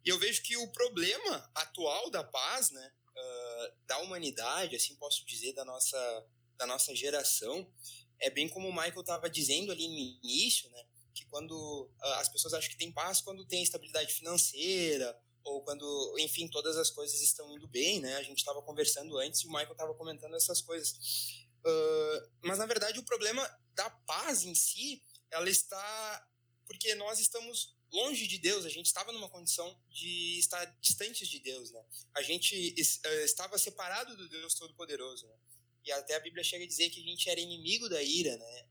E 0.06 0.10
eu 0.10 0.20
vejo 0.20 0.42
que 0.42 0.58
o 0.58 0.72
problema 0.72 1.50
atual 1.56 2.10
da 2.10 2.24
paz, 2.24 2.72
né, 2.72 2.92
uh, 3.10 3.74
da 3.86 4.00
humanidade, 4.00 4.76
assim 4.76 4.96
posso 4.96 5.26
dizer, 5.26 5.54
da 5.54 5.64
nossa, 5.64 6.28
da 6.58 6.66
nossa 6.66 6.96
geração, 6.96 7.72
é 8.20 8.30
bem 8.30 8.48
como 8.48 8.68
o 8.68 8.74
Michael 8.74 9.02
estava 9.02 9.30
dizendo 9.30 9.72
ali 9.72 9.88
no 9.88 9.98
início, 9.98 10.70
né, 10.72 10.86
que 11.14 11.26
quando 11.26 11.52
uh, 11.54 12.06
as 12.16 12.30
pessoas 12.30 12.54
acham 12.54 12.70
que 12.70 12.78
tem 12.78 12.92
paz 12.92 13.22
quando 13.22 13.46
tem 13.46 13.62
estabilidade 13.62 14.14
financeira 14.14 15.20
ou 15.44 15.64
quando, 15.64 16.16
enfim, 16.20 16.48
todas 16.48 16.78
as 16.78 16.90
coisas 16.90 17.22
estão 17.22 17.52
indo 17.52 17.68
bem, 17.68 18.00
né? 18.00 18.16
A 18.18 18.24
gente 18.24 18.40
estava 18.40 18.62
conversando 18.62 19.18
antes 19.18 19.42
e 19.42 19.48
o 19.48 19.50
Michael 19.50 19.72
estava 19.72 19.94
comentando 19.94 20.36
essas 20.36 20.62
coisas. 20.62 21.46
Uh, 21.66 22.30
mas, 22.42 22.58
na 22.58 22.66
verdade, 22.66 23.00
o 23.00 23.06
problema 23.06 23.48
da 23.74 23.90
paz 23.90 24.44
em 24.44 24.56
si, 24.56 25.04
ela 25.30 25.50
está... 25.50 26.28
Porque 26.66 26.96
nós 26.96 27.20
estamos 27.20 27.76
longe 27.92 28.26
de 28.26 28.38
Deus, 28.38 28.66
a 28.66 28.70
gente 28.70 28.86
estava 28.86 29.12
numa 29.12 29.30
condição 29.30 29.78
de 29.90 30.40
estar 30.40 30.64
distantes 30.80 31.28
de 31.28 31.40
Deus, 31.40 31.72
né? 31.72 31.84
A 32.16 32.22
gente 32.22 32.56
estava 32.78 33.58
separado 33.58 34.16
do 34.16 34.30
Deus 34.30 34.54
Todo-Poderoso, 34.56 35.28
né? 35.28 35.36
E 35.84 35.92
até 35.92 36.16
a 36.16 36.20
Bíblia 36.20 36.44
chega 36.44 36.64
a 36.64 36.68
dizer 36.68 36.90
que 36.90 37.02
a 37.02 37.04
gente 37.04 37.30
era 37.30 37.40
inimigo 37.40 37.90
da 37.90 38.02
ira, 38.02 38.38
né? 38.38 38.66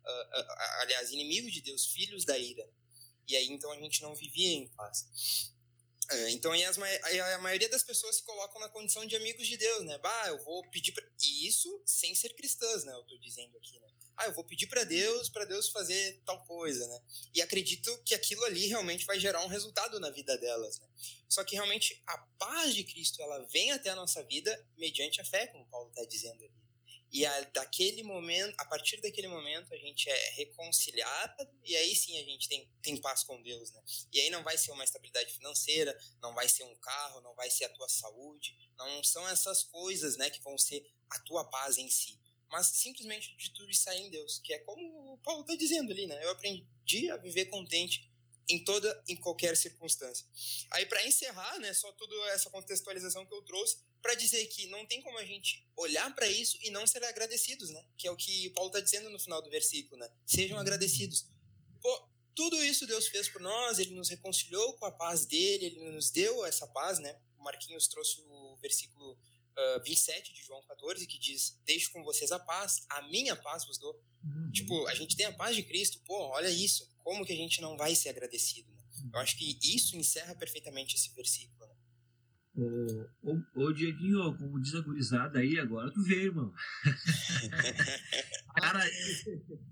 Aliás, 0.80 1.11
inimigo 1.11 1.50
de 1.50 1.61
Deus, 1.61 1.87
filhos 1.87 2.24
da 2.24 2.38
ira. 2.38 2.66
E 3.28 3.37
aí, 3.37 3.46
então, 3.48 3.70
a 3.70 3.76
gente 3.78 4.00
não 4.02 4.14
vivia 4.14 4.54
em 4.54 4.68
paz. 4.68 5.52
É, 6.11 6.31
então 6.31 6.51
aí, 6.51 6.64
as, 6.64 6.77
aí 6.79 7.20
a 7.20 7.38
maioria 7.38 7.68
das 7.68 7.85
pessoas 7.85 8.16
se 8.16 8.25
colocam 8.25 8.61
na 8.61 8.68
condição 8.68 9.07
de 9.07 9.14
amigos 9.14 9.46
de 9.46 9.57
Deus, 9.57 9.85
né? 9.85 9.96
Bah, 9.99 10.29
eu 10.29 10.42
vou 10.42 10.68
pedir 10.68 10.90
pra... 10.90 11.05
E 11.23 11.46
isso 11.46 11.83
sem 11.87 12.14
ser 12.16 12.31
cristãs, 12.35 12.85
né? 12.85 12.92
Eu 12.92 13.05
tô 13.05 13.16
dizendo 13.18 13.57
aqui, 13.57 13.79
né? 13.79 13.88
Ah, 14.16 14.27
eu 14.27 14.33
vou 14.35 14.44
pedir 14.44 14.66
para 14.66 14.85
Deus, 14.85 15.29
para 15.29 15.44
Deus 15.44 15.68
fazer 15.68 16.20
tal 16.27 16.44
coisa, 16.44 16.87
né? 16.88 17.01
E 17.33 17.40
acredito 17.40 17.96
que 18.05 18.14
aquilo 18.14 18.44
ali 18.44 18.66
realmente 18.66 19.07
vai 19.07 19.20
gerar 19.20 19.42
um 19.44 19.49
resultado 19.49 20.01
na 20.01 20.11
vida 20.11 20.37
delas, 20.37 20.79
né? 20.81 20.88
Só 21.29 21.44
que 21.44 21.55
realmente 21.55 22.03
a 22.07 22.18
paz 22.38 22.75
de 22.75 22.83
Cristo, 22.83 23.23
ela 23.23 23.38
vem 23.46 23.70
até 23.70 23.90
a 23.90 23.96
nossa 23.96 24.23
vida 24.25 24.68
mediante 24.77 25.20
a 25.20 25.25
fé, 25.25 25.46
como 25.46 25.64
Paulo 25.70 25.88
está 25.90 26.05
dizendo 26.05 26.44
ali. 26.44 26.60
E 27.12 27.27
a, 27.27 27.40
daquele 27.53 28.03
momento, 28.05 28.55
a 28.59 28.64
partir 28.64 29.01
daquele 29.01 29.27
momento, 29.27 29.75
a 29.75 29.77
gente 29.77 30.09
é 30.09 30.31
reconciliado 30.31 31.49
e 31.64 31.75
aí 31.77 31.94
sim 31.94 32.18
a 32.20 32.25
gente 32.25 32.49
tem, 32.49 32.70
tem 32.81 32.96
paz 32.96 33.25
com 33.25 33.42
Deus, 33.42 33.73
né? 33.73 33.83
E 34.12 34.20
aí 34.20 34.31
não 34.31 34.44
vai 34.44 34.57
ser 34.57 34.70
uma 34.70 34.85
estabilidade 34.85 35.33
financeira, 35.33 35.99
não 36.23 36.33
vai 36.35 36.49
ser 36.49 36.62
um 36.64 36.75
carro, 36.77 37.20
não 37.20 37.35
vai 37.35 37.51
ser 37.51 37.64
a 37.64 37.68
tua 37.70 37.88
saúde, 37.88 38.57
não 38.77 39.03
são 39.03 39.29
essas 39.29 39.64
coisas, 39.64 40.16
né, 40.16 40.31
que 40.31 40.40
vão 40.42 40.57
ser 40.57 40.88
a 41.11 41.18
tua 41.20 41.44
paz 41.44 41.79
em 41.79 41.90
si. 41.90 42.20
Mas 42.49 42.66
simplesmente 42.68 43.37
de 43.37 43.51
tudo 43.53 43.70
estar 43.70 43.94
em 43.96 44.11
Deus, 44.11 44.40
que 44.44 44.53
é 44.53 44.59
como 44.61 45.14
o 45.14 45.18
Paulo 45.18 45.42
está 45.42 45.55
dizendo 45.57 45.92
ali, 45.92 46.07
né? 46.07 46.25
Eu 46.25 46.31
aprendi 46.31 47.11
a 47.11 47.16
viver 47.16 47.46
contente 47.46 48.11
em 48.49 48.62
toda, 48.64 49.03
em 49.09 49.16
qualquer 49.16 49.57
circunstância. 49.57 50.27
Aí 50.73 50.87
para 50.87 51.07
encerrar, 51.07 51.59
né, 51.59 51.73
só 51.73 51.90
toda 51.92 52.14
essa 52.31 52.51
contextualização 52.51 53.25
que 53.25 53.35
eu 53.35 53.42
trouxe, 53.42 53.79
para 54.02 54.14
dizer 54.14 54.46
que 54.46 54.66
não 54.68 54.86
tem 54.86 55.02
como 55.02 55.18
a 55.18 55.24
gente 55.24 55.66
olhar 55.76 56.14
para 56.14 56.26
isso 56.26 56.58
e 56.62 56.70
não 56.70 56.86
ser 56.86 57.02
agradecidos, 57.04 57.70
né? 57.70 57.84
Que 57.96 58.08
é 58.08 58.10
o 58.10 58.16
que 58.16 58.48
o 58.48 58.52
Paulo 58.52 58.68
está 58.70 58.80
dizendo 58.80 59.10
no 59.10 59.18
final 59.18 59.42
do 59.42 59.50
versículo, 59.50 59.98
né? 59.98 60.10
Sejam 60.26 60.58
agradecidos. 60.58 61.26
Pô, 61.80 62.08
tudo 62.34 62.62
isso 62.64 62.86
Deus 62.86 63.08
fez 63.08 63.28
por 63.28 63.40
nós, 63.40 63.78
ele 63.78 63.94
nos 63.94 64.08
reconciliou 64.08 64.74
com 64.74 64.86
a 64.86 64.92
paz 64.92 65.26
dele, 65.26 65.66
ele 65.66 65.90
nos 65.90 66.10
deu 66.10 66.44
essa 66.44 66.66
paz, 66.66 66.98
né? 66.98 67.18
O 67.38 67.42
Marquinhos 67.42 67.88
trouxe 67.88 68.20
o 68.22 68.56
versículo 68.60 69.12
uh, 69.12 69.82
27 69.84 70.32
de 70.32 70.42
João 70.42 70.62
14, 70.62 71.06
que 71.06 71.18
diz: 71.18 71.58
Deixo 71.64 71.92
com 71.92 72.02
vocês 72.02 72.32
a 72.32 72.38
paz, 72.38 72.84
a 72.88 73.02
minha 73.02 73.36
paz 73.36 73.66
vos 73.66 73.78
dou. 73.78 73.94
Uhum. 74.24 74.50
Tipo, 74.52 74.86
a 74.86 74.94
gente 74.94 75.16
tem 75.16 75.26
a 75.26 75.32
paz 75.32 75.56
de 75.56 75.62
Cristo, 75.62 76.00
pô, 76.04 76.16
olha 76.28 76.48
isso, 76.48 76.88
como 76.98 77.24
que 77.24 77.32
a 77.32 77.36
gente 77.36 77.60
não 77.60 77.76
vai 77.76 77.94
ser 77.94 78.10
agradecido, 78.10 78.72
né? 78.72 78.80
Eu 79.12 79.20
acho 79.20 79.36
que 79.36 79.58
isso 79.62 79.96
encerra 79.96 80.34
perfeitamente 80.34 80.94
esse 80.94 81.10
versículo. 81.10 81.60
Ô, 82.52 83.06
ô, 83.22 83.42
ô 83.54 83.72
Dieguinho, 83.72 84.34
como 84.36 84.60
diz 84.60 84.74
a 84.74 84.80
gurizada 84.80 85.38
aí, 85.38 85.58
agora 85.58 85.90
tu 85.90 86.02
veio, 86.02 86.26
irmão. 86.26 86.52
cara, 88.56 88.84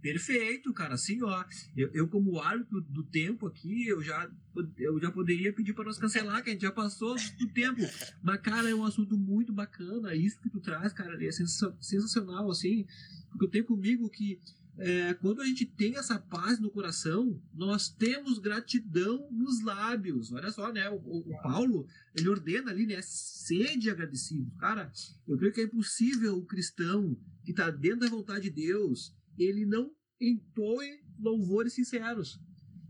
perfeito, 0.01 0.73
cara. 0.73 0.95
Assim, 0.95 1.21
ó, 1.23 1.45
eu, 1.77 1.91
eu 1.93 2.09
como 2.09 2.41
árbitro 2.41 2.81
do 2.81 3.03
tempo 3.03 3.47
aqui, 3.47 3.89
eu 3.89 4.01
já, 4.01 4.31
eu 4.79 5.01
já 5.01 5.11
poderia 5.11 5.53
pedir 5.53 5.73
para 5.73 5.87
nós 5.87 5.99
cancelar, 5.99 6.43
que 6.43 6.51
a 6.51 6.53
gente 6.53 6.63
já 6.63 6.73
passou 6.73 7.17
do 7.39 7.49
tempo. 7.49 7.81
Mas, 8.23 8.41
cara, 8.41 8.71
é 8.71 8.75
um 8.75 8.85
assunto 8.85 9.17
muito 9.19 9.53
bacana. 9.53 10.15
Isso 10.15 10.41
que 10.41 10.49
tu 10.49 10.61
traz, 10.61 10.93
cara, 10.93 11.19
é 11.23 11.33
sensacional, 11.33 12.49
assim. 12.49 12.87
Porque 13.31 13.45
eu 13.45 13.51
tenho 13.51 13.65
comigo 13.65 14.09
que 14.09 14.41
é, 14.79 15.13
quando 15.15 15.43
a 15.43 15.45
gente 15.45 15.67
tem 15.67 15.97
essa 15.97 16.19
paz 16.19 16.61
no 16.61 16.71
coração, 16.71 17.43
nós 17.53 17.89
temos 17.89 18.39
gratidão 18.39 19.29
nos 19.31 19.61
lábios. 19.63 20.33
Olha 20.33 20.51
só, 20.53 20.73
né? 20.73 20.89
O, 20.89 20.95
o, 20.97 21.43
Paulo, 21.43 21.87
ele 22.15 22.29
ordena 22.29 22.71
ali, 22.71 22.87
né? 22.87 23.01
Sede 23.03 23.91
agradecido. 23.91 24.51
Cara, 24.57 24.91
eu 25.27 25.37
creio 25.37 25.53
que 25.53 25.61
é 25.61 25.65
impossível 25.65 26.37
o 26.37 26.47
cristão 26.47 27.19
que 27.45 27.51
está 27.51 27.71
dentro 27.71 28.01
da 28.01 28.09
vontade 28.09 28.51
de 28.51 28.67
Deus, 28.67 29.13
ele 29.37 29.67
não 29.67 29.91
impõe 30.21 31.01
louvores 31.19 31.73
sinceros. 31.73 32.41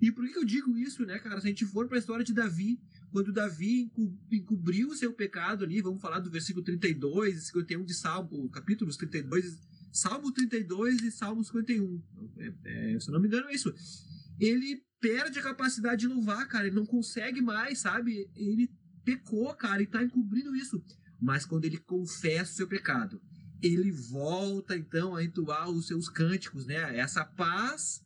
E 0.01 0.13
por 0.13 0.29
que 0.29 0.39
eu 0.39 0.45
digo 0.45 0.77
isso, 0.77 1.05
né, 1.07 1.19
cara? 1.19 1.41
Se 1.41 1.47
a 1.47 1.51
gente 1.51 1.65
for 1.65 1.89
para 1.89 1.97
a 1.97 2.01
história 2.01 2.25
de 2.25 2.35
Davi, 2.35 2.79
quando 3.11 3.33
Davi 3.33 3.91
encobriu 4.31 4.89
o 4.89 4.95
seu 4.95 5.13
pecado 5.13 5.65
ali, 5.65 5.81
vamos 5.81 6.03
falar 6.03 6.21
do 6.21 6.31
versículo 6.31 6.65
32 6.65 7.37
e 7.37 7.47
51 7.47 7.85
de 7.85 7.95
Salmo, 7.95 8.49
capítulos 8.51 8.97
32 8.97 9.59
Salmo 9.93 10.33
32 10.33 11.03
e 11.03 11.11
Salmo 11.11 11.43
51. 11.43 12.03
É, 12.39 12.95
é, 12.95 13.01
se 13.01 13.09
eu 13.09 13.13
não 13.13 13.21
me 13.21 13.29
engano, 13.29 13.49
é 13.49 13.55
isso. 13.55 13.73
Ele 14.39 14.83
perde 15.01 15.39
a 15.39 15.43
capacidade 15.43 16.03
de 16.03 16.09
louvar, 16.09 16.47
cara. 16.49 16.67
Ele 16.67 16.77
não 16.77 16.87
consegue 16.87 17.41
mais, 17.41 17.79
sabe? 17.79 18.31
Ele 18.35 18.71
pecou, 19.05 19.55
cara, 19.55 19.83
e 19.83 19.87
tá 19.87 20.03
encobrindo 20.03 20.55
isso. 20.55 20.83
Mas 21.21 21.45
quando 21.45 21.65
ele 21.65 21.79
confessa 21.79 22.53
o 22.53 22.57
seu 22.57 22.69
pecado, 22.69 23.21
ele 23.61 23.91
volta 23.91 24.77
então 24.77 25.17
a 25.17 25.25
entoar 25.25 25.69
os 25.69 25.87
seus 25.87 26.09
cânticos, 26.09 26.67
né? 26.67 26.97
Essa 26.97 27.25
paz 27.25 28.05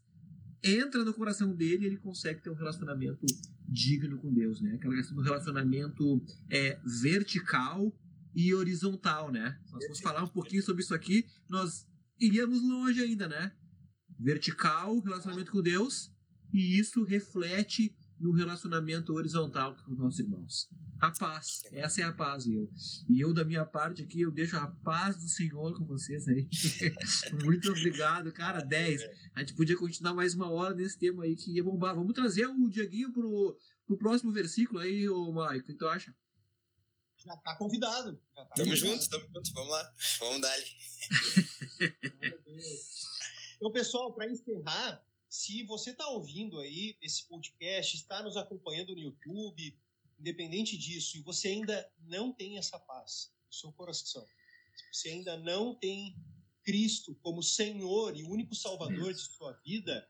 entra 0.62 1.04
no 1.04 1.12
coração 1.12 1.54
dele 1.54 1.84
e 1.84 1.86
ele 1.86 1.96
consegue 1.96 2.40
ter 2.40 2.50
um 2.50 2.54
relacionamento 2.54 3.26
digno 3.68 4.18
com 4.18 4.32
Deus, 4.32 4.60
né? 4.60 4.74
Aquela 4.74 4.94
questão 4.94 5.16
do 5.16 5.22
relacionamento 5.22 6.22
é, 6.48 6.78
vertical 6.84 7.92
e 8.34 8.54
horizontal, 8.54 9.30
né? 9.30 9.58
Se 9.64 9.72
nós 9.72 9.86
fosse 9.86 10.02
falar 10.02 10.22
um 10.22 10.28
pouquinho 10.28 10.62
sobre 10.62 10.82
isso 10.82 10.94
aqui, 10.94 11.26
nós 11.48 11.86
iríamos 12.20 12.62
longe 12.62 13.02
ainda, 13.02 13.28
né? 13.28 13.52
Vertical, 14.18 14.98
relacionamento 15.00 15.52
com 15.52 15.62
Deus, 15.62 16.12
e 16.52 16.78
isso 16.78 17.02
reflete 17.04 17.94
no 18.22 18.30
relacionamento 18.30 19.12
horizontal 19.12 19.76
com 19.84 19.92
os 19.92 19.98
nossos 19.98 20.20
irmãos. 20.20 20.68
A 21.00 21.10
paz, 21.10 21.62
essa 21.72 22.00
é 22.00 22.04
a 22.04 22.12
paz, 22.12 22.46
eu. 22.46 22.70
E 23.08 23.20
eu, 23.20 23.34
da 23.34 23.44
minha 23.44 23.66
parte 23.66 24.02
aqui, 24.02 24.20
eu 24.20 24.30
deixo 24.30 24.56
a 24.56 24.68
paz 24.68 25.16
do 25.16 25.28
Senhor 25.28 25.76
com 25.76 25.84
vocês 25.84 26.28
aí. 26.28 26.48
Muito 27.42 27.68
obrigado, 27.70 28.30
cara, 28.30 28.60
10. 28.60 29.02
A 29.34 29.40
gente 29.40 29.54
podia 29.54 29.76
continuar 29.76 30.14
mais 30.14 30.34
uma 30.34 30.48
hora 30.48 30.76
nesse 30.76 30.96
tema 30.96 31.24
aí 31.24 31.34
que 31.34 31.50
ia 31.50 31.64
bombar. 31.64 31.96
Vamos 31.96 32.12
trazer 32.12 32.46
o 32.46 32.68
Dieguinho 32.68 33.12
pro, 33.12 33.56
pro 33.84 33.98
próximo 33.98 34.30
versículo 34.30 34.78
aí, 34.78 35.08
ô 35.08 35.32
Maico, 35.32 35.64
o 35.64 35.66
que 35.66 35.74
tu 35.74 35.88
acha? 35.88 36.14
Já 37.24 37.36
tá 37.36 37.56
convidado. 37.56 38.20
Já 38.34 38.44
tá 38.44 38.54
tamo 38.54 38.70
convidado. 38.70 38.76
junto, 38.76 39.08
tamo 39.08 39.26
junto, 39.34 39.52
vamos 39.54 39.70
lá, 39.70 39.94
vamos 40.18 40.40
dar 40.40 40.58
Então, 43.56 43.70
pessoal, 43.70 44.12
para 44.12 44.28
encerrar, 44.30 45.04
se 45.28 45.62
você 45.62 45.90
está 45.90 46.08
ouvindo 46.08 46.58
aí 46.58 46.96
esse 47.00 47.24
podcast, 47.28 47.96
está 47.96 48.22
nos 48.22 48.36
acompanhando 48.36 48.94
no 48.94 49.00
YouTube, 49.00 49.78
independente 50.18 50.76
disso, 50.76 51.16
e 51.16 51.22
você 51.22 51.48
ainda 51.48 51.90
não 52.00 52.32
tem 52.32 52.58
essa 52.58 52.78
paz 52.78 53.32
no 53.46 53.52
seu 53.52 53.72
coração, 53.72 54.26
se 54.74 54.84
você 54.92 55.08
ainda 55.10 55.36
não 55.36 55.74
tem 55.74 56.16
Cristo 56.62 57.14
como 57.22 57.42
Senhor 57.42 58.16
e 58.16 58.22
único 58.24 58.54
Salvador 58.54 59.12
de 59.12 59.20
sua 59.20 59.52
vida, 59.64 60.08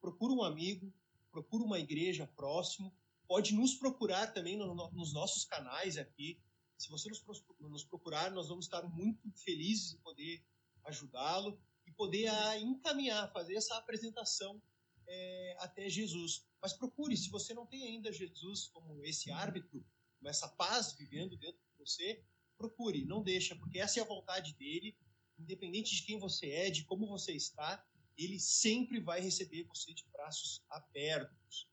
procura 0.00 0.32
um 0.32 0.42
amigo, 0.42 0.92
procura 1.30 1.64
uma 1.64 1.78
igreja 1.78 2.26
próximo, 2.36 2.94
pode 3.26 3.54
nos 3.54 3.74
procurar 3.74 4.32
também 4.32 4.56
no, 4.56 4.74
no, 4.74 4.90
nos 4.92 5.12
nossos 5.12 5.44
canais 5.44 5.96
aqui. 5.96 6.40
Se 6.76 6.88
você 6.90 7.08
nos, 7.08 7.24
nos, 7.60 7.84
procurar, 7.84 8.30
nós 8.30 8.48
vamos 8.48 8.66
estar 8.66 8.82
muito 8.82 9.30
felizes 9.36 9.94
em 9.94 9.98
poder 9.98 10.44
ajudá-lo 10.84 11.60
e 11.86 11.92
poder 11.92 12.28
a, 12.28 12.58
encaminhar, 12.58 13.32
fazer 13.32 13.54
essa 13.54 13.76
apresentação 13.76 14.60
é, 15.06 15.56
até 15.60 15.88
Jesus. 15.88 16.46
Mas 16.60 16.72
procure, 16.72 17.16
se 17.16 17.30
você 17.30 17.54
não 17.54 17.66
tem 17.66 17.84
ainda 17.84 18.12
Jesus 18.12 18.68
como 18.68 19.04
esse 19.04 19.30
árbitro, 19.30 19.84
como 20.18 20.28
essa 20.28 20.48
paz 20.48 20.92
vivendo 20.92 21.36
dentro 21.36 21.60
de 21.70 21.78
você, 21.78 22.24
procure, 22.56 23.04
não 23.04 23.22
deixa, 23.22 23.54
porque 23.56 23.78
essa 23.78 24.00
é 24.00 24.02
a 24.02 24.06
vontade 24.06 24.54
dele, 24.54 24.96
independente 25.38 25.94
de 25.94 26.02
quem 26.02 26.18
você 26.18 26.50
é, 26.50 26.70
de 26.70 26.84
como 26.84 27.06
você 27.06 27.32
está, 27.32 27.84
ele 28.16 28.38
sempre 28.38 29.00
vai 29.00 29.20
receber 29.20 29.64
você 29.64 29.92
de 29.92 30.04
braços 30.12 30.62
abertos. 30.70 31.68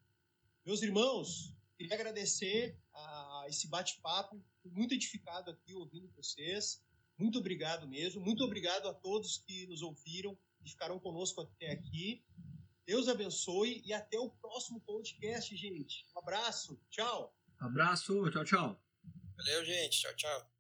Meus 0.66 0.84
irmãos, 0.84 1.56
queria 1.78 1.96
agradecer 1.96 2.78
a 2.94 3.46
esse 3.48 3.68
bate-papo, 3.68 4.44
muito 4.64 4.94
edificado 4.94 5.50
aqui 5.50 5.74
ouvindo 5.74 6.12
vocês. 6.16 6.84
Muito 7.18 7.40
obrigado 7.40 7.88
mesmo. 7.88 8.22
Muito 8.22 8.44
obrigado 8.44 8.88
a 8.88 8.94
todos 8.94 9.40
que 9.40 9.66
nos 9.68 9.82
ouviram 9.82 10.38
e 10.64 10.70
ficaram 10.70 11.00
conosco 11.00 11.42
até 11.42 11.72
aqui. 11.72 12.24
Deus 12.86 13.08
abençoe 13.08 13.82
e 13.86 13.94
até 13.94 14.20
o 14.20 14.30
próximo 14.30 14.80
podcast, 14.82 15.56
gente. 15.56 16.06
Um 16.16 16.20
abraço. 16.20 16.80
Tchau. 16.90 17.36
Abraço. 17.60 18.30
Tchau, 18.32 18.44
tchau. 18.44 18.84
Valeu, 19.38 19.66
gente. 19.66 20.00
Tchau, 20.00 20.16
tchau. 20.16 20.51